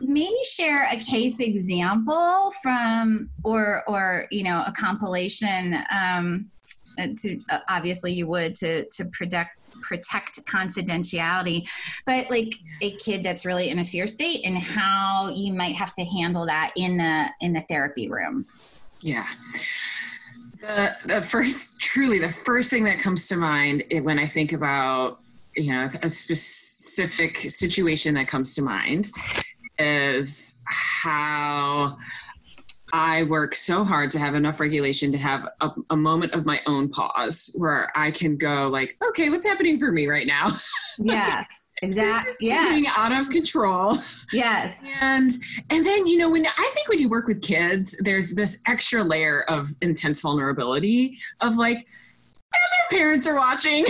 [0.00, 6.50] maybe share a case example from or or you know a compilation um
[7.18, 9.50] to uh, obviously you would to to protect
[9.82, 11.68] protect confidentiality
[12.06, 15.92] but like a kid that's really in a fear state and how you might have
[15.92, 18.44] to handle that in the in the therapy room
[19.00, 19.26] Yeah.
[20.60, 25.18] The, the first, truly, the first thing that comes to mind when I think about,
[25.54, 29.10] you know, a specific situation that comes to mind
[29.78, 31.96] is how
[32.92, 36.60] I work so hard to have enough regulation to have a, a moment of my
[36.66, 40.56] own pause where I can go like, okay, what's happening for me right now?
[40.98, 43.98] yes exactly yeah getting out of control.
[44.32, 44.82] Yes.
[45.00, 45.30] And
[45.70, 49.02] and then you know when i think when you work with kids there's this extra
[49.02, 51.86] layer of intense vulnerability of like
[52.52, 53.86] and their parents are watching.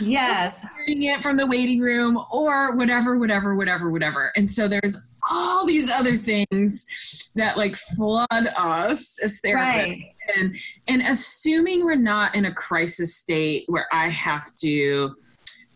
[0.00, 0.66] Yes.
[0.86, 4.32] Hearing it from the waiting room or whatever whatever whatever whatever.
[4.36, 10.56] And so there's all these other things that like flood us as therapists right and
[10.86, 15.14] and assuming we're not in a crisis state where i have to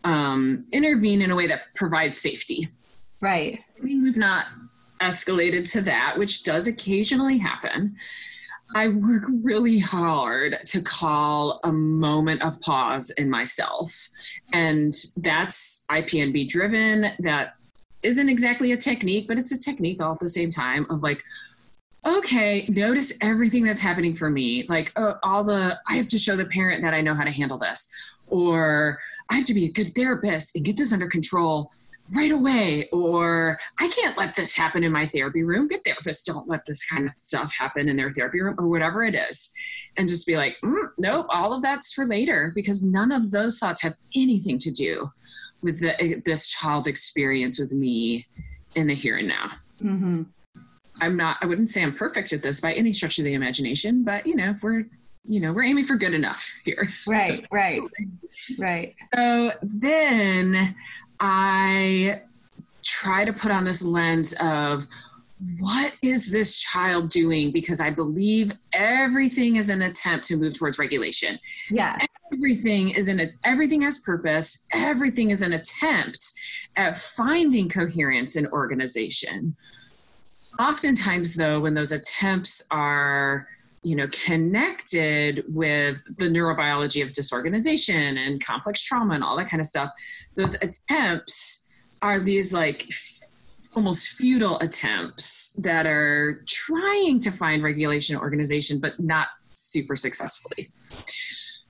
[0.05, 2.67] um, intervene in a way that provides safety
[3.21, 4.47] right I mean, we've not
[5.03, 7.95] escalated to that, which does occasionally happen.
[8.75, 14.09] I work really hard to call a moment of pause in myself.
[14.53, 17.05] And that's IPNB driven.
[17.19, 17.55] That
[18.03, 21.23] isn't exactly a technique, but it's a technique all at the same time of like,
[22.05, 24.65] okay, notice everything that's happening for me.
[24.67, 27.31] Like, oh, all the, I have to show the parent that I know how to
[27.31, 28.17] handle this.
[28.27, 31.71] Or I have to be a good therapist and get this under control
[32.11, 36.49] right away or i can't let this happen in my therapy room good therapists don't
[36.49, 39.51] let this kind of stuff happen in their therapy room or whatever it is
[39.95, 43.57] and just be like mm, nope all of that's for later because none of those
[43.57, 45.09] thoughts have anything to do
[45.63, 48.27] with the, this child's experience with me
[48.75, 49.51] in the here and now.
[49.79, 50.23] Hmm
[51.01, 54.03] i'm not i wouldn't say i'm perfect at this by any stretch of the imagination
[54.03, 54.85] but you know we're
[55.27, 56.89] you know we're aiming for good enough here.
[57.07, 57.81] Right right
[58.59, 58.93] right.
[59.13, 60.75] So then
[61.19, 62.21] I
[62.83, 64.85] try to put on this lens of
[65.59, 67.51] what is this child doing?
[67.51, 71.39] Because I believe everything is an attempt to move towards regulation.
[71.69, 74.65] yes Everything is an everything has purpose.
[74.73, 76.31] Everything is an attempt
[76.75, 79.55] at finding coherence in organization.
[80.59, 83.47] Oftentimes, though, when those attempts are
[83.83, 89.59] you know connected with the neurobiology of disorganization and complex trauma and all that kind
[89.59, 89.91] of stuff
[90.35, 91.67] those attempts
[92.01, 92.87] are these like
[93.75, 100.69] almost futile attempts that are trying to find regulation organization but not super successfully.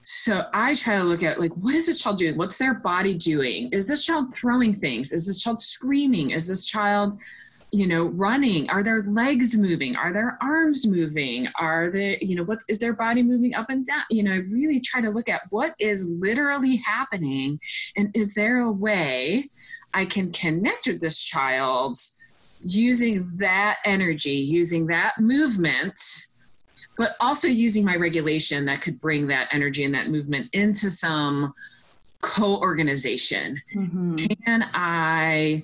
[0.03, 2.37] So i try to look at like what is this child doing?
[2.37, 3.69] What's their body doing?
[3.71, 5.13] Is this child throwing things?
[5.13, 6.31] Is this child screaming?
[6.31, 7.13] Is this child
[7.71, 8.69] you know running?
[8.69, 9.95] Are their legs moving?
[9.95, 11.47] Are their arms moving?
[11.59, 14.03] Are they you know what's is their body moving up and down?
[14.09, 17.59] You know really try to look at what is literally happening
[17.95, 19.49] and is there a way
[19.93, 21.97] i can connect with this child
[22.63, 25.99] using that energy using that movement
[26.97, 31.53] but also using my regulation that could bring that energy and that movement into some
[32.21, 33.62] co-organization.
[33.73, 35.63] Hmm can I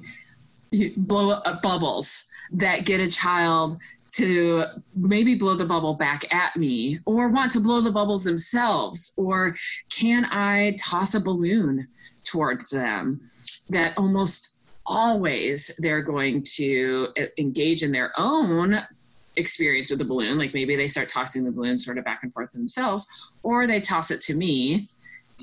[0.97, 3.79] blow up bubbles that get a child
[4.15, 4.65] to
[4.95, 9.13] maybe blow the bubble back at me or want to blow the bubbles themselves?
[9.17, 9.55] Or
[9.89, 11.87] can I toss a balloon
[12.23, 13.28] towards them
[13.69, 14.55] that almost
[14.85, 18.79] always they're going to uh, engage in their own
[19.35, 20.37] experience with the balloon?
[20.37, 23.05] Like maybe they start tossing the balloon sort of back and forth themselves,
[23.43, 24.87] or they toss it to me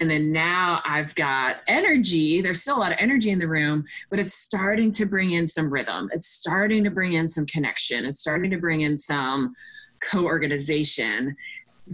[0.01, 2.41] and then now I've got energy.
[2.41, 5.47] There's still a lot of energy in the room, but it's starting to bring in
[5.47, 6.11] some rhythm.
[6.13, 8.05] It's starting to bring in some connection.
[8.05, 9.55] It's starting to bring in some
[10.01, 11.37] co organization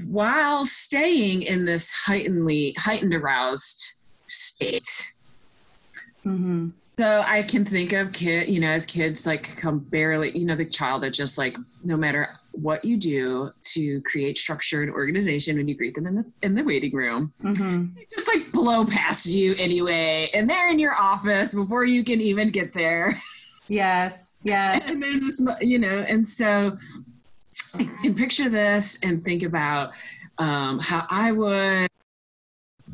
[0.06, 5.12] while staying in this heightenedly, heightened aroused state.
[6.22, 10.44] Hmm So I can think of kid, you know, as kids like come barely, you
[10.46, 14.90] know, the child that just like no matter what you do to create structure and
[14.92, 17.94] organization when you greet them in the in the waiting room, Mm-hmm.
[17.96, 22.20] they just like blow past you anyway, and they're in your office before you can
[22.20, 23.20] even get there.
[23.68, 24.32] Yes.
[24.42, 24.90] Yes.
[24.90, 26.76] and there's this, you know, and so
[27.74, 29.92] I can picture this and think about
[30.36, 31.88] um, how I would,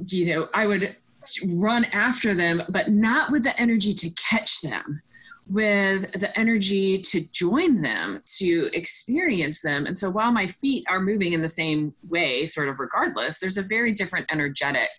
[0.07, 0.95] you know, I would
[1.57, 5.03] run after them, but not with the energy to catch them,
[5.49, 9.87] with the energy to join them, to experience them.
[9.87, 13.59] And so while my feet are moving in the same way, sort of regardless, there's
[13.59, 14.91] a very different energetic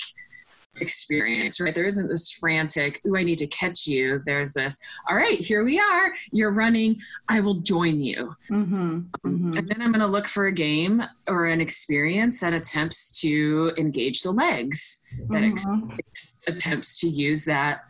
[0.94, 1.74] experience, right?
[1.76, 4.22] There isn't this frantic, ooh, I need to catch you.
[4.26, 4.80] There's this,
[5.10, 6.14] all right, here we are.
[6.32, 6.98] You're running.
[7.28, 8.36] I will join you.
[8.52, 9.00] Mm-hmm.
[9.26, 9.58] Mm-hmm.
[9.58, 13.74] And then I'm going to look for a game or an experience that attempts to
[13.78, 15.98] engage the legs, that Mhm.
[16.08, 17.82] ex- attempts to use that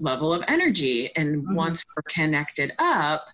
[0.00, 1.14] level of energy.
[1.16, 1.54] And Mhm.
[1.54, 3.26] once we're connected up,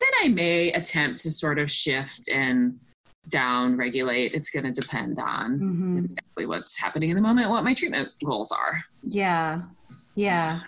[0.00, 2.78] then I may attempt to sort of shift and
[3.28, 4.32] down regulate.
[4.34, 6.04] It's going to depend on Mhm.
[6.04, 8.82] exactly what's happening in the moment, what my treatment goals are.
[9.02, 9.62] Yeah.
[10.14, 10.60] Yeah.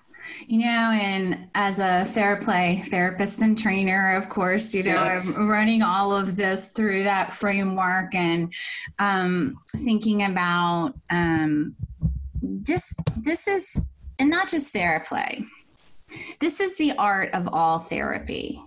[0.47, 5.29] You know, and as a theraplay therapist and trainer, of course, you know, Yes.
[5.29, 8.51] I'm running all of this through that framework and
[8.99, 11.77] um, thinking about um,
[12.43, 12.97] this.
[13.19, 13.79] This is,
[14.19, 15.45] and not just theraplay.
[16.41, 18.63] This is the art of all therapy.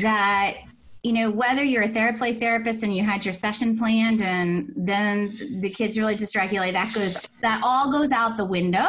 [0.00, 0.56] That
[1.04, 5.36] you know, whether you're a theraplay therapist and you had your session planned, and then
[5.60, 8.86] the kids really dysregulate, that goes that all goes out the window.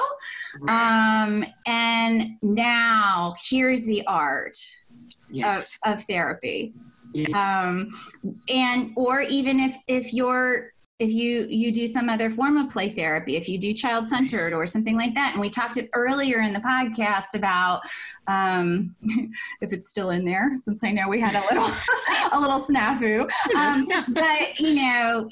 [0.70, 4.58] Um, and now here's the art
[5.30, 5.78] yes.
[5.84, 6.74] of, of therapy.
[7.12, 7.36] yes.
[7.36, 7.90] Um,
[8.50, 12.88] and or even if if you're if you you do some other form of play
[12.88, 16.40] therapy, if you do child centered or something like that, and we talked it earlier
[16.40, 17.82] in the podcast about
[18.28, 18.96] um,
[19.62, 21.70] if it's still in there, since I know we had a little
[22.32, 23.30] a little snafu.
[23.56, 25.30] Um, but you know,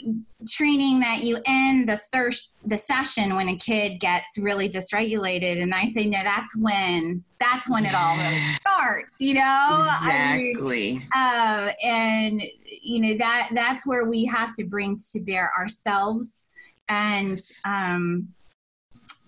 [0.49, 5.73] training that you end the search the session when a kid gets really dysregulated, and
[5.73, 9.19] I say no, that's when that's when it all really starts.
[9.19, 11.01] You know, I mean, exactly.
[11.15, 12.41] uh, and
[12.81, 16.49] you know that that's where we have to bring to bear ourselves
[16.89, 18.27] and um,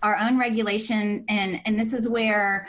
[0.02, 2.68] our own regulation and and this is where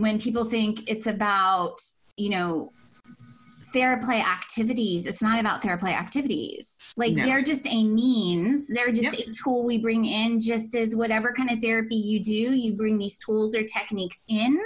[0.00, 1.76] when people think it's about
[2.16, 2.72] you know
[3.74, 7.24] theraplay activities it's not about theraplay activities like No.
[7.26, 9.28] they're just a means they're just Yep.
[9.28, 12.96] a tool we bring in just as whatever kind of therapy you do you bring
[12.98, 14.58] these tools or techniques in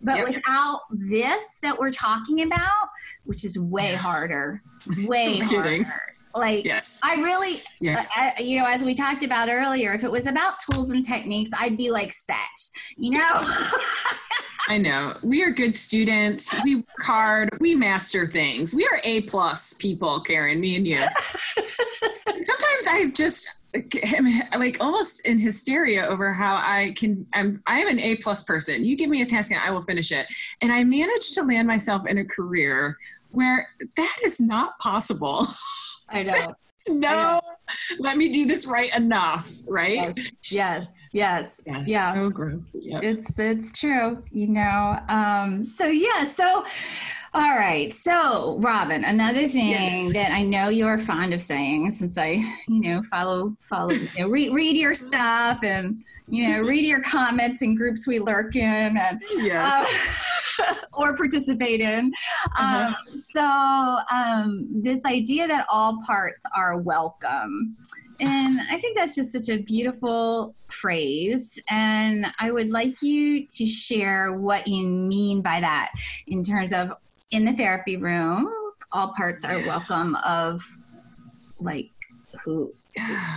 [0.00, 0.28] but Yep.
[0.28, 2.88] without this that we're talking about
[3.24, 4.62] which is way harder
[5.04, 5.86] way harder
[6.34, 7.00] like Yes.
[7.02, 8.04] I really, Yeah.
[8.16, 11.50] uh, you know, as we talked about earlier, if it was about tools and techniques,
[11.58, 12.36] I'd be like set,
[12.96, 13.30] you know?
[14.68, 15.14] I know.
[15.22, 16.54] We are good students.
[16.62, 17.48] We work hard.
[17.58, 18.74] We master things.
[18.74, 20.98] We are A plus people, Karen, me and you.
[21.56, 23.48] Sometimes I just
[24.02, 28.44] am like almost in hysteria over how I can I'm I am an A plus
[28.44, 28.84] person.
[28.84, 30.26] You give me a task and I will finish it.
[30.60, 32.98] And I managed to land myself in a career
[33.30, 35.46] where that is not possible.
[36.10, 36.54] I know.
[36.88, 37.40] No,
[37.98, 40.16] let me do this right enough, right?
[40.50, 41.88] Yes, yes, Yes.
[41.88, 42.14] yeah.
[42.14, 42.62] So.
[42.74, 43.02] Yep.
[43.04, 44.98] It's it's true, you know.
[45.08, 46.64] Um, so yeah, so
[47.34, 47.92] all right.
[47.92, 50.12] So Robin, another thing Yes.
[50.14, 54.28] that I know you're fond of saying, since I, you know, follow follow, you know,
[54.28, 58.96] read read your stuff and you know read your comments in groups we lurk in
[58.96, 60.24] and Yes.
[60.26, 60.40] uh,
[60.92, 62.12] or participate in.
[62.58, 62.88] Uh-huh.
[62.88, 67.76] Um, so um, this idea that all parts are welcome.
[68.20, 71.60] And I think that's just such a beautiful phrase.
[71.70, 75.92] And I would like you to share what you mean by that
[76.26, 76.92] in terms of
[77.30, 78.52] in the therapy room,
[78.92, 80.60] all parts are welcome of
[81.60, 81.90] like
[82.44, 82.72] who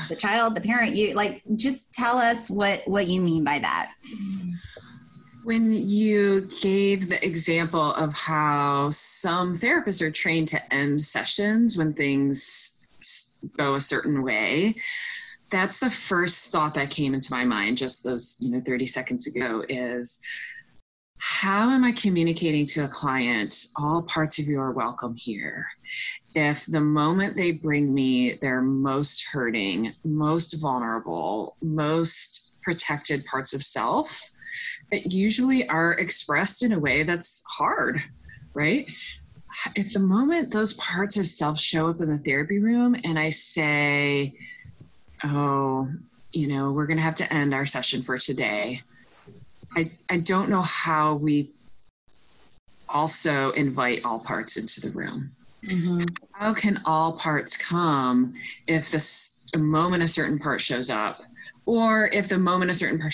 [0.10, 3.94] the child, the parent, you like just tell us what what you mean by that.
[5.44, 11.94] When you gave the example of how some therapists are trained to end sessions when
[11.94, 12.86] things
[13.58, 14.76] go a certain way,
[15.50, 19.28] that's the first thought that came into my mind just those, you know, 30 seconds
[19.28, 20.22] ago is
[21.18, 25.68] how am I communicating to a client all parts of you are welcome here?
[26.36, 33.64] If the moment they bring me their most hurting, most vulnerable, most protected parts of
[33.64, 34.31] self,
[34.92, 38.02] usually are expressed in a way that's hard,
[38.54, 38.90] right?
[39.76, 43.30] If the moment those parts of self show up in the therapy room and I
[43.30, 44.34] say,
[45.24, 45.90] oh,
[46.32, 48.82] you know, we're going to have to end our session for today,
[49.76, 51.52] I, I don't know how we
[52.88, 55.30] also invite all parts into the room.
[55.66, 56.04] Mm-hmm.
[56.32, 58.34] How can all parts come
[58.68, 61.22] if this a moment a certain part shows up,
[61.66, 63.14] or if the moment a certain part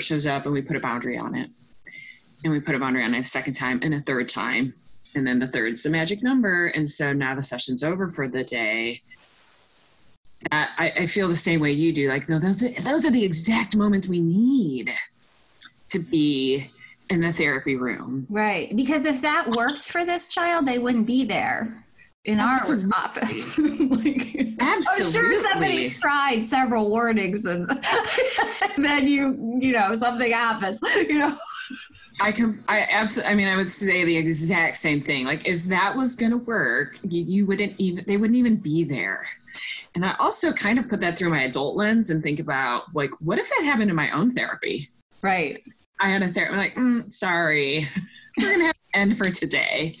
[0.00, 1.50] shows up and we put a boundary on it,
[2.44, 4.74] and we put a boundary on it a second time and a third time,
[5.14, 8.44] and then the third's the magic number, and so now the session's over for the
[8.44, 9.00] day.
[10.52, 12.08] I, I feel the same way you do.
[12.08, 14.92] Like, no, those are, those are the exact moments we need
[15.88, 16.70] to be
[17.10, 18.26] in the therapy room.
[18.30, 18.74] Right.
[18.76, 21.84] Because if that worked for this child, they wouldn't be there
[22.24, 22.90] in Absolutely.
[22.92, 23.58] our office.
[23.58, 24.60] like, Absolutely.
[24.60, 27.66] I'm sure somebody tried several warnings and
[28.76, 31.36] then you, you know, something happens, you know.
[32.20, 35.24] I can, I absolutely, I mean, I would say the exact same thing.
[35.24, 38.84] Like if that was going to work, you, you wouldn't even, they wouldn't even be
[38.84, 39.24] there.
[39.94, 43.10] And I also kind of put that through my adult lens and think about like,
[43.20, 44.86] what if that happened in my own therapy?
[45.22, 45.62] Right.
[46.00, 47.86] I had a therapist like, mm, sorry,
[48.38, 49.96] we're gonna have to end for today.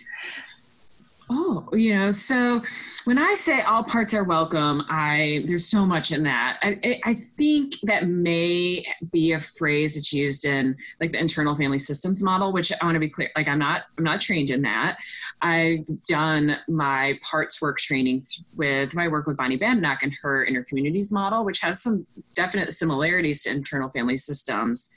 [1.30, 2.62] Oh, you know, so
[3.04, 6.58] when I say all parts are welcome, I there's so much in that.
[6.62, 11.78] I, I think that may be a phrase that's used in like the internal family
[11.78, 13.28] systems model, which I want to be clear.
[13.36, 14.98] Like I'm not I'm not trained in that.
[15.42, 18.22] I've done my parts work training
[18.56, 22.72] with my work with Bonnie Badenoch and her inner communities model, which has some definite
[22.72, 24.90] similarities to internal family systems.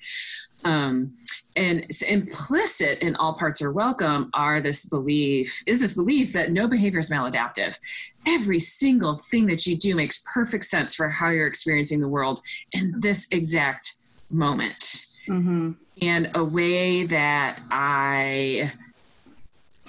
[0.63, 1.13] Um,
[1.55, 6.67] and implicit in all parts are welcome are this belief is this belief that no
[6.67, 7.75] behavior is maladaptive
[8.25, 12.39] every single thing that you do makes perfect sense for how you're experiencing the world
[12.71, 13.95] in this exact
[14.29, 15.71] moment mm-hmm.
[16.01, 18.71] and a way that i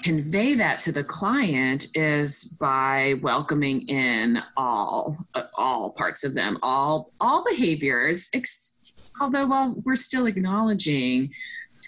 [0.02, 5.16] convey that to the client is by welcoming in all
[5.54, 11.30] all parts of them all all behaviors ex- although while we're still acknowledging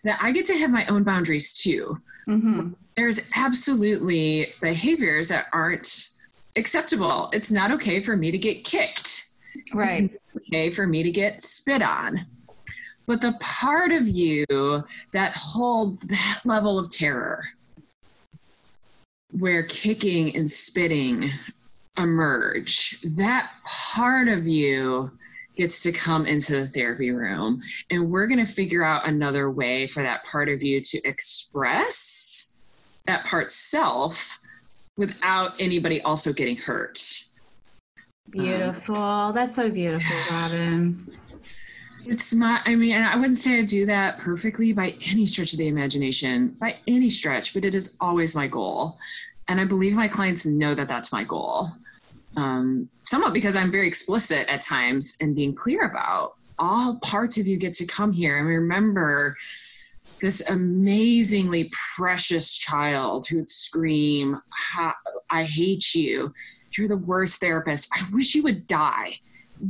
[0.05, 1.99] that i get to have my own boundaries too.
[2.29, 2.73] Mm-hmm.
[2.97, 6.09] there's absolutely behaviors that aren't
[6.57, 7.29] acceptable.
[7.33, 9.27] It's not okay for me to get kicked.
[9.73, 10.11] Right.
[10.37, 12.27] okay for me to get spit on.
[13.07, 14.45] But the part of you
[15.13, 17.45] that holds that level of terror
[19.39, 21.31] where kicking and spitting
[21.97, 25.11] emerge, that part of you
[25.57, 27.63] gets to come into the therapy room.
[27.91, 32.55] And we're going to figure out another way for that part of you to express
[33.07, 34.41] that part self
[34.97, 36.99] without anybody also getting hurt.
[38.31, 38.97] Beautiful.
[38.97, 40.99] Um, That's so beautiful, Robin.
[42.07, 45.59] It's not, I mean, I wouldn't say I do that perfectly by any stretch of
[45.59, 48.99] the imagination, by any stretch, but it is always my goal.
[49.49, 51.71] And I believe my clients know that that's my goal.
[52.37, 57.47] Um, somewhat because I'm very explicit at times and being clear about all parts of
[57.47, 59.37] you get to come here and remember
[60.21, 64.41] this amazingly precious child who'd scream,
[65.31, 66.33] I hate you.
[66.77, 67.89] You're the worst therapist.
[67.95, 69.19] I wish you would die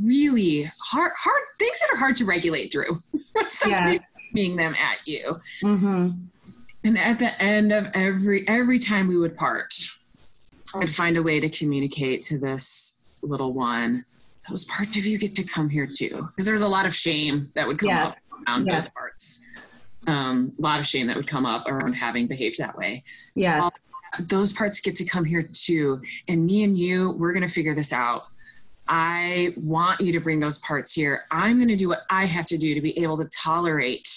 [0.03, 2.99] really hard, hard things that are hard to regulate through.
[3.51, 4.07] Somebody's yes.
[4.33, 5.35] being them at you.
[5.63, 6.09] Mm-hmm.
[6.85, 9.73] And at the end of every every time we would part,
[10.75, 14.05] I'd find a way to communicate to this little one.
[14.47, 17.51] Those parts of you get to come here too, because there's a lot of shame
[17.55, 18.17] that would come yes.
[18.17, 18.85] up around yes.
[18.85, 19.79] those parts.
[20.05, 23.01] Um, a lot of shame that would come up around having behaved that way.
[23.35, 23.63] Yes.
[23.63, 23.71] All,
[24.27, 25.99] those parts get to come here too.
[26.29, 28.25] And me and you, we're going to figure this out.
[28.87, 31.23] I want you to bring those parts here.
[31.31, 34.07] I'm going to do what I have to do to be able to tolerate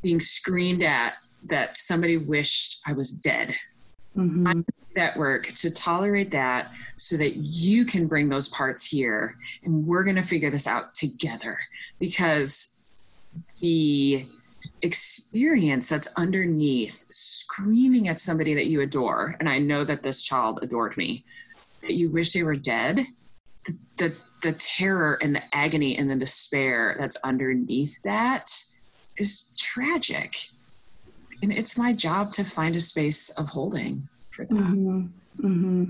[0.00, 1.16] being screamed at
[1.48, 3.54] that somebody wished I was dead.
[4.16, 4.46] Mm-hmm.
[4.46, 4.54] I
[4.94, 6.68] that work to tolerate that
[6.98, 9.34] so that you can bring those parts here
[9.64, 11.58] and we're going to figure this out together
[11.98, 12.82] because
[13.60, 14.26] the
[14.82, 20.58] experience that's underneath screaming at somebody that you adore and i know that this child
[20.60, 21.24] adored me
[21.80, 23.00] that you wish they were dead
[23.96, 28.50] the the terror and the agony and the despair that's underneath that
[29.16, 30.36] is tragic.
[31.42, 34.54] And it's my job to find a space of holding for that.
[34.54, 35.06] Mm-hmm.
[35.44, 35.84] Mm-hmm.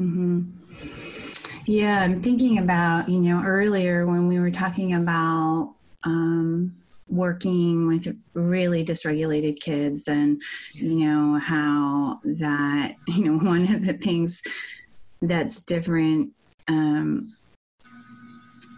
[0.00, 1.60] Mm-hmm.
[1.66, 5.74] Yeah, I'm thinking about, you know, earlier when we were talking about
[6.04, 6.74] um,
[7.08, 10.42] working with really dysregulated kids and,
[10.72, 14.42] you know, how that, you know, one of the things
[15.22, 16.32] that's different
[16.68, 17.34] um,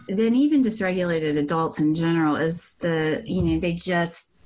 [0.07, 4.36] then even dysregulated adults in general is the you know they just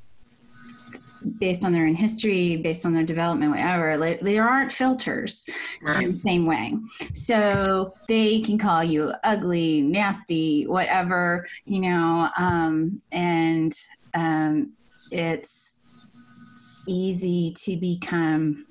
[1.39, 5.45] based on their in history based on their development whatever like, there aren't filters
[5.81, 6.03] right.
[6.03, 6.75] in the same way
[7.13, 13.73] so they can call you ugly nasty whatever you know um, and
[14.13, 14.73] um,
[15.11, 15.81] it's
[16.87, 18.65] easy to become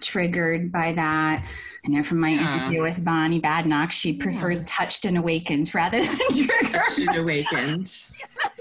[0.00, 1.44] triggered by that.
[1.84, 2.58] I know from my Yeah.
[2.60, 6.70] interview with Bonnie Badenoch, she prefers touched and awakened rather than triggered.
[6.70, 7.92] touched and awakened.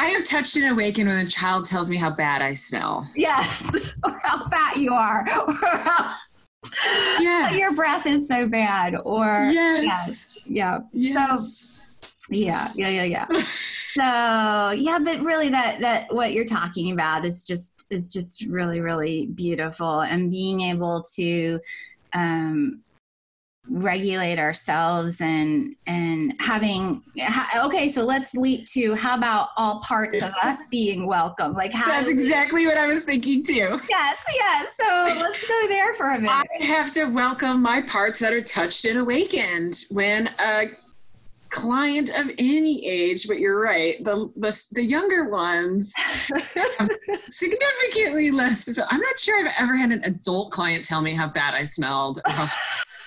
[0.00, 3.08] I am touched and awakened when a child tells me how bad I smell.
[3.14, 3.74] Yes,
[4.04, 6.16] or how fat you are, or how
[7.20, 7.58] Yes.
[7.58, 10.40] your breath is so bad, or Yes.
[10.46, 10.80] yeah.
[10.92, 11.78] Yes.
[12.02, 13.26] So yeah, yeah, yeah, yeah.
[13.94, 18.80] so yeah, but really, that that what you're talking about is just is just really
[18.80, 21.60] really beautiful, and being able to
[22.14, 22.82] um,
[23.68, 27.88] regulate ourselves and and having ha, okay.
[27.88, 31.52] So let's leap to how about all parts of us being welcome?
[31.52, 31.86] Like how?
[31.86, 33.80] That's do we- exactly what I was thinking too.
[33.88, 34.76] Yes, yes.
[34.76, 36.46] So let's go there for a minute.
[36.60, 40.64] I have to welcome my parts that are touched and awakened when a
[41.50, 45.94] client of any age, but you're right, the the, the younger ones
[46.32, 46.40] um,
[46.78, 46.90] have
[47.28, 48.68] significantly less.
[48.90, 52.20] I'm not sure I've ever had an adult client tell me how bad I smelled
[52.24, 52.48] uh,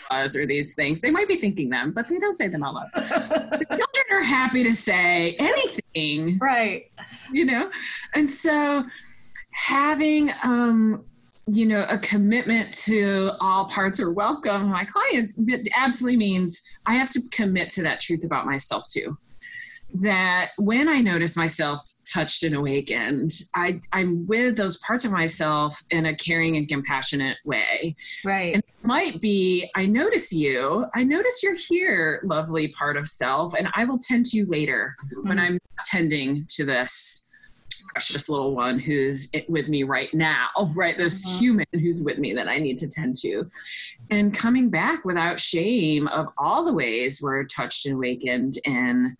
[0.09, 1.01] or how I was or these things.
[1.01, 2.87] They might be thinking them, but they don't say them out loud.
[2.95, 6.91] The children are happy to say anything right.
[7.31, 7.69] you know
[8.13, 8.83] and so
[9.51, 11.03] having um
[11.47, 15.35] you know a commitment to all parts are welcome my client
[15.75, 19.17] absolutely means i have to commit to that truth about myself too
[19.93, 21.81] that when i notice myself
[22.15, 27.37] touched and awakened i i'm with those parts of myself in a caring and compassionate
[27.45, 27.93] way
[28.23, 28.53] Right.
[28.53, 33.53] and it might be i notice you i notice you're here lovely part of self
[33.53, 35.41] and i will tend to you later when Mhm.
[35.41, 37.29] i'm tending to this
[37.91, 41.39] precious little one who's with me right now right this Mhm.
[41.39, 43.43] human who's with me that i need to tend to
[44.09, 49.15] and coming back without shame of all the ways we're touched and awakened in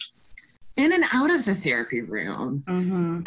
[0.77, 2.63] in and out of the therapy room.
[2.67, 3.21] Hmm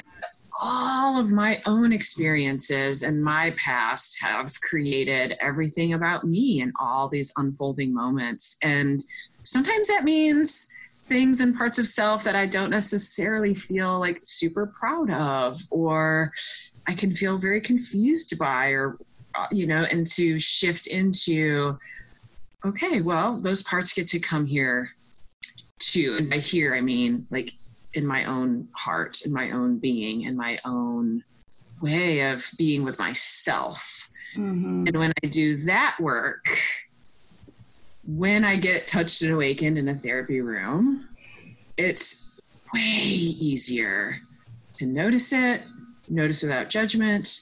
[0.61, 7.09] all of my own experiences and my past have created everything about me in all
[7.09, 8.57] these unfolding moments.
[8.63, 9.03] And
[9.45, 10.69] sometimes that means
[11.07, 16.33] things and parts of self that I don't necessarily feel like super proud of, or
[16.89, 18.99] I can feel very confused by, or,
[19.37, 21.79] uh, you know, and to shift into,
[22.65, 24.91] okay, well, those parts get to come here
[25.79, 26.17] too.
[26.19, 27.53] And by here, I mean like
[27.95, 31.25] in my own heart, in my own being, in my own
[31.81, 34.09] way of being with myself.
[34.35, 36.47] hmm And when I do that work,
[38.07, 41.09] when I get touched and awakened in a therapy room,
[41.77, 42.41] it's
[42.75, 44.17] way easier
[44.75, 45.63] to notice it,
[46.09, 47.41] notice without judgment,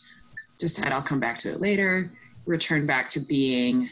[0.59, 2.11] decide I'll come back to it later,
[2.47, 3.89] return back to being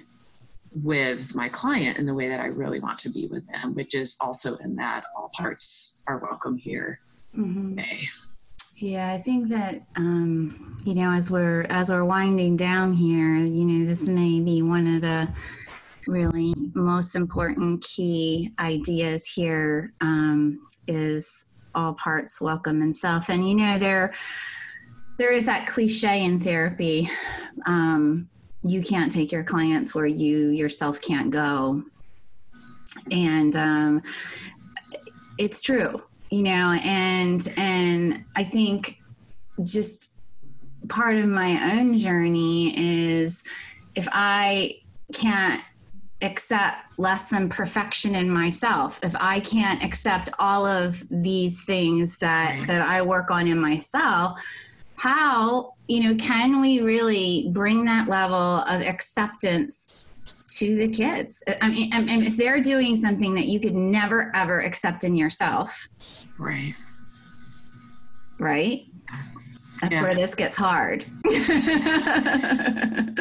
[0.83, 3.95] with my client in the way that I really want to be with them, which
[3.95, 6.99] is also in that all parts are welcome here.
[7.35, 8.01] hmm May.
[8.77, 13.65] Yeah, I think that um, you know, as we're as we're winding down here, you
[13.65, 15.33] know, this may be one of the
[16.07, 23.29] really most important key ideas here um, is all parts welcome and self.
[23.29, 24.13] And you know, there
[25.19, 27.09] there is that cliche in therapy.
[27.67, 28.29] Um,
[28.65, 31.83] you can't take your clients where you yourself can't go,
[33.11, 34.03] and um,
[35.39, 39.01] it's true you know and and i think
[39.63, 40.19] just
[40.89, 43.45] part of my own journey is
[43.95, 44.75] if i
[45.13, 45.63] can't
[46.23, 52.65] accept less than perfection in myself if i can't accept all of these things that
[52.67, 54.41] that i work on in myself
[54.97, 60.05] how you know can we really bring that level of acceptance
[60.59, 64.31] to the kids i mean, I mean if they're doing something that you could never
[64.35, 65.89] ever accept in yourself
[66.39, 66.75] Right.
[68.41, 68.83] right?
[69.81, 70.03] That's Yeah.
[70.03, 71.05] where this gets hard.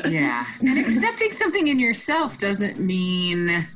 [0.09, 3.67] yeah and accepting something in yourself doesn't mean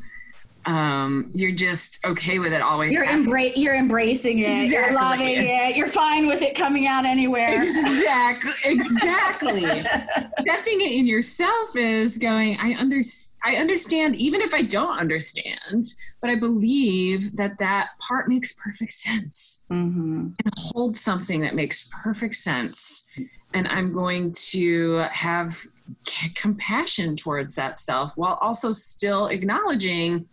[0.67, 4.69] um, you're just okay with it always You're embra- you're embracing it.
[4.69, 5.77] You're loving it.
[5.77, 7.63] You're fine with it coming out anywhere.
[7.63, 9.63] exactly exactly
[10.37, 12.99] accepting it in yourself is going i under
[13.45, 15.83] i understand even if i don't understand
[16.21, 21.89] but i believe that that part makes perfect sense hmm and hold something that makes
[22.03, 23.17] perfect sense
[23.53, 25.53] and i'm going to have
[26.07, 30.27] c- compassion towards that self while also still acknowledging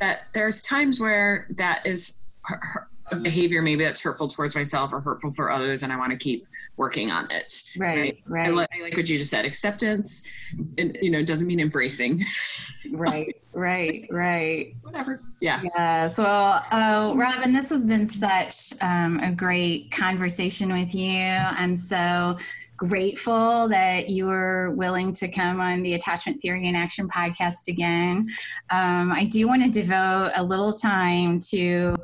[0.00, 4.92] that there's times where that is her- her- a behavior maybe that's hurtful towards myself
[4.92, 6.46] or hurtful for others and i want to keep
[6.76, 10.28] working on it Right, I, right, I like what you just said acceptance
[10.76, 12.24] and you know doesn't mean embracing
[12.92, 14.74] right, right, right.
[14.82, 16.18] whatever yeah Yes.
[16.18, 21.22] Well, oh, Robin, this has been such um, a great conversation with you.
[21.22, 22.36] I'm so
[22.78, 28.28] grateful that you were willing to come on the Attachment Theory in Action podcast again.
[28.70, 31.96] Um, I do want to devote a little time to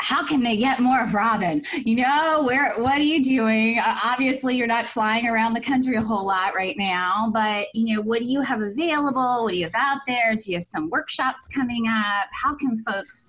[0.00, 1.62] how can they get more of Robin?
[1.74, 3.78] You know, where what are you doing?
[4.04, 8.02] Obviously, you're not flying around the country a whole lot right now, but you know,
[8.02, 9.44] what do you have available?
[9.44, 10.34] What do you have out there?
[10.36, 12.28] Do you have some workshops coming up?
[12.32, 13.26] How can folks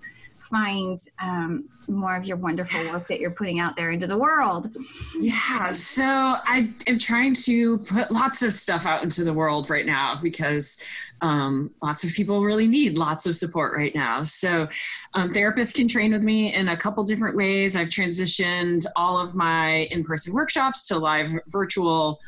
[0.52, 4.68] find um, more of your wonderful work that you're putting out there into the world?
[5.18, 9.86] Yeah, so I am trying to put lots of stuff out into the world right
[9.86, 10.78] now because
[11.22, 14.24] um, lots of people really need lots of support right now.
[14.24, 14.68] So,
[15.14, 17.74] um, therapists can train with me in a couple different ways.
[17.74, 22.20] I've transitioned all of my in person workshops to live virtual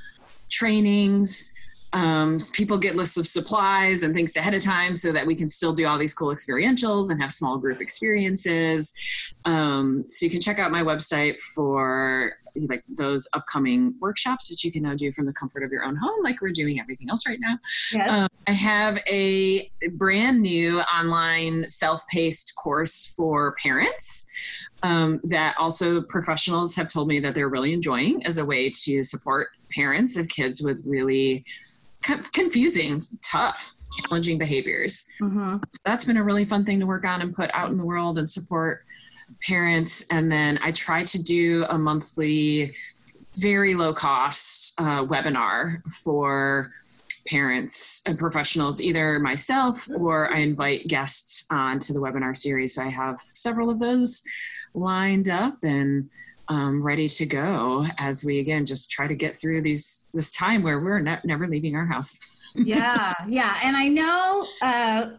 [0.48, 1.52] trainings.
[1.94, 5.48] Um, people get lists of supplies and things ahead of time so that we can
[5.48, 8.92] still do all these cool experientials and have small group experiences.
[9.44, 12.34] Um, so you can check out my website for
[12.68, 15.96] like those upcoming workshops that you can now do from the comfort of your own
[15.96, 17.58] home, like we're doing everything else right now.
[17.92, 18.10] Yes.
[18.10, 24.26] Um, I have a brand new online self-paced course for parents
[24.82, 29.02] um, that also professionals have told me that they're really enjoying as a way to
[29.02, 31.44] support parents of kids with really
[32.32, 35.06] confusing, tough, challenging behaviors.
[35.20, 35.56] Mm-hmm.
[35.56, 37.84] So that's been a really fun thing to work on and put out in the
[37.84, 38.84] world and support
[39.46, 40.04] parents.
[40.10, 42.74] And then I try to do a monthly,
[43.36, 46.70] very low cost uh, webinar for
[47.26, 52.74] parents and professionals, either myself or I invite guests onto the webinar series.
[52.74, 54.22] So I have several of those
[54.74, 56.10] lined up and
[56.48, 60.62] um, ready to go as we again just try to get through these this time
[60.62, 62.18] where we're ne- never leaving our house.
[62.54, 65.14] yeah, yeah, and I know uh,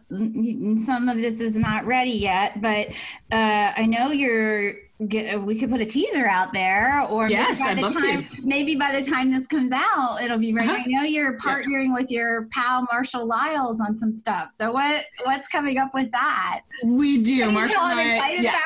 [0.78, 2.88] some of this is not ready yet, but
[3.30, 4.76] uh, I know you're
[5.08, 8.24] get, we could put a teaser out there or yes, maybe, by I'd the time,
[8.24, 8.46] to.
[8.46, 10.68] maybe by the time this comes out it'll be ready.
[10.68, 10.82] Uh-huh.
[10.84, 11.94] I know you're partnering yeah.
[11.94, 14.50] with your pal Marshall Lyles on some stuff.
[14.50, 16.62] So what what's coming up with that?
[16.84, 17.50] We do.
[17.50, 18.58] Marshall and I, yeah.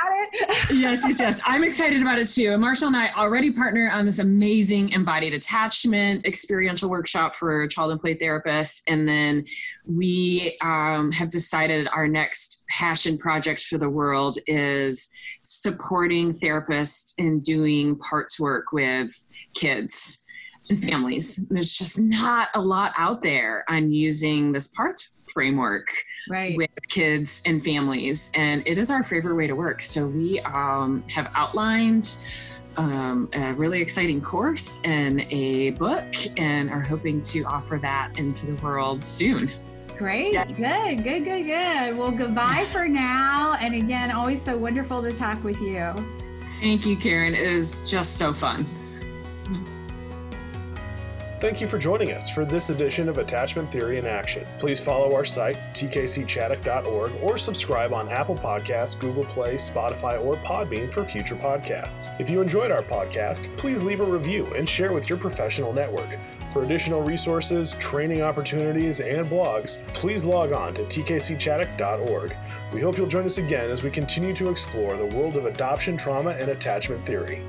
[0.73, 1.41] Yes, yes, yes.
[1.45, 2.57] I'm excited about it too.
[2.59, 8.01] Marshall and I already partner on this amazing embodied attachment experiential workshop for child and
[8.01, 8.83] play therapists.
[8.89, 9.45] And then
[9.87, 15.11] we um, have decided our next passion project for the world is
[15.43, 20.25] supporting therapists in doing parts work with kids
[20.69, 21.49] and families.
[21.49, 25.87] There's just not a lot out there on using this parts framework
[26.29, 26.57] right.
[26.57, 29.83] with kids and families, and it is our favorite way to work.
[29.83, 32.17] So we um, have outlined.
[32.77, 36.05] Um, a really exciting course and a book,
[36.39, 39.51] and are hoping to offer that into the world soon.
[39.99, 40.33] Great.
[40.33, 40.47] Yeah.
[40.47, 41.99] Good, good, good, good.
[41.99, 43.57] Well, goodbye for now.
[43.61, 45.93] And again, always so wonderful to talk with you.
[46.61, 47.35] Thank you, Karen.
[47.35, 48.65] It is just so fun.
[51.41, 54.47] Thank you for joining us for this edition of Attachment Theory in Action.
[54.59, 60.93] Please follow our site, tkcchaddock.org, or subscribe on Apple Podcasts, Google Play, Spotify, or Podbean
[60.93, 62.15] for future podcasts.
[62.21, 66.19] If you enjoyed our podcast, please leave a review and share with your professional network.
[66.51, 72.37] For additional resources, training opportunities, and blogs, please log on to tkcchaddock.org.
[72.71, 75.97] We hope you'll join us again as we continue to explore the world of adoption,
[75.97, 77.43] trauma, and attachment theory.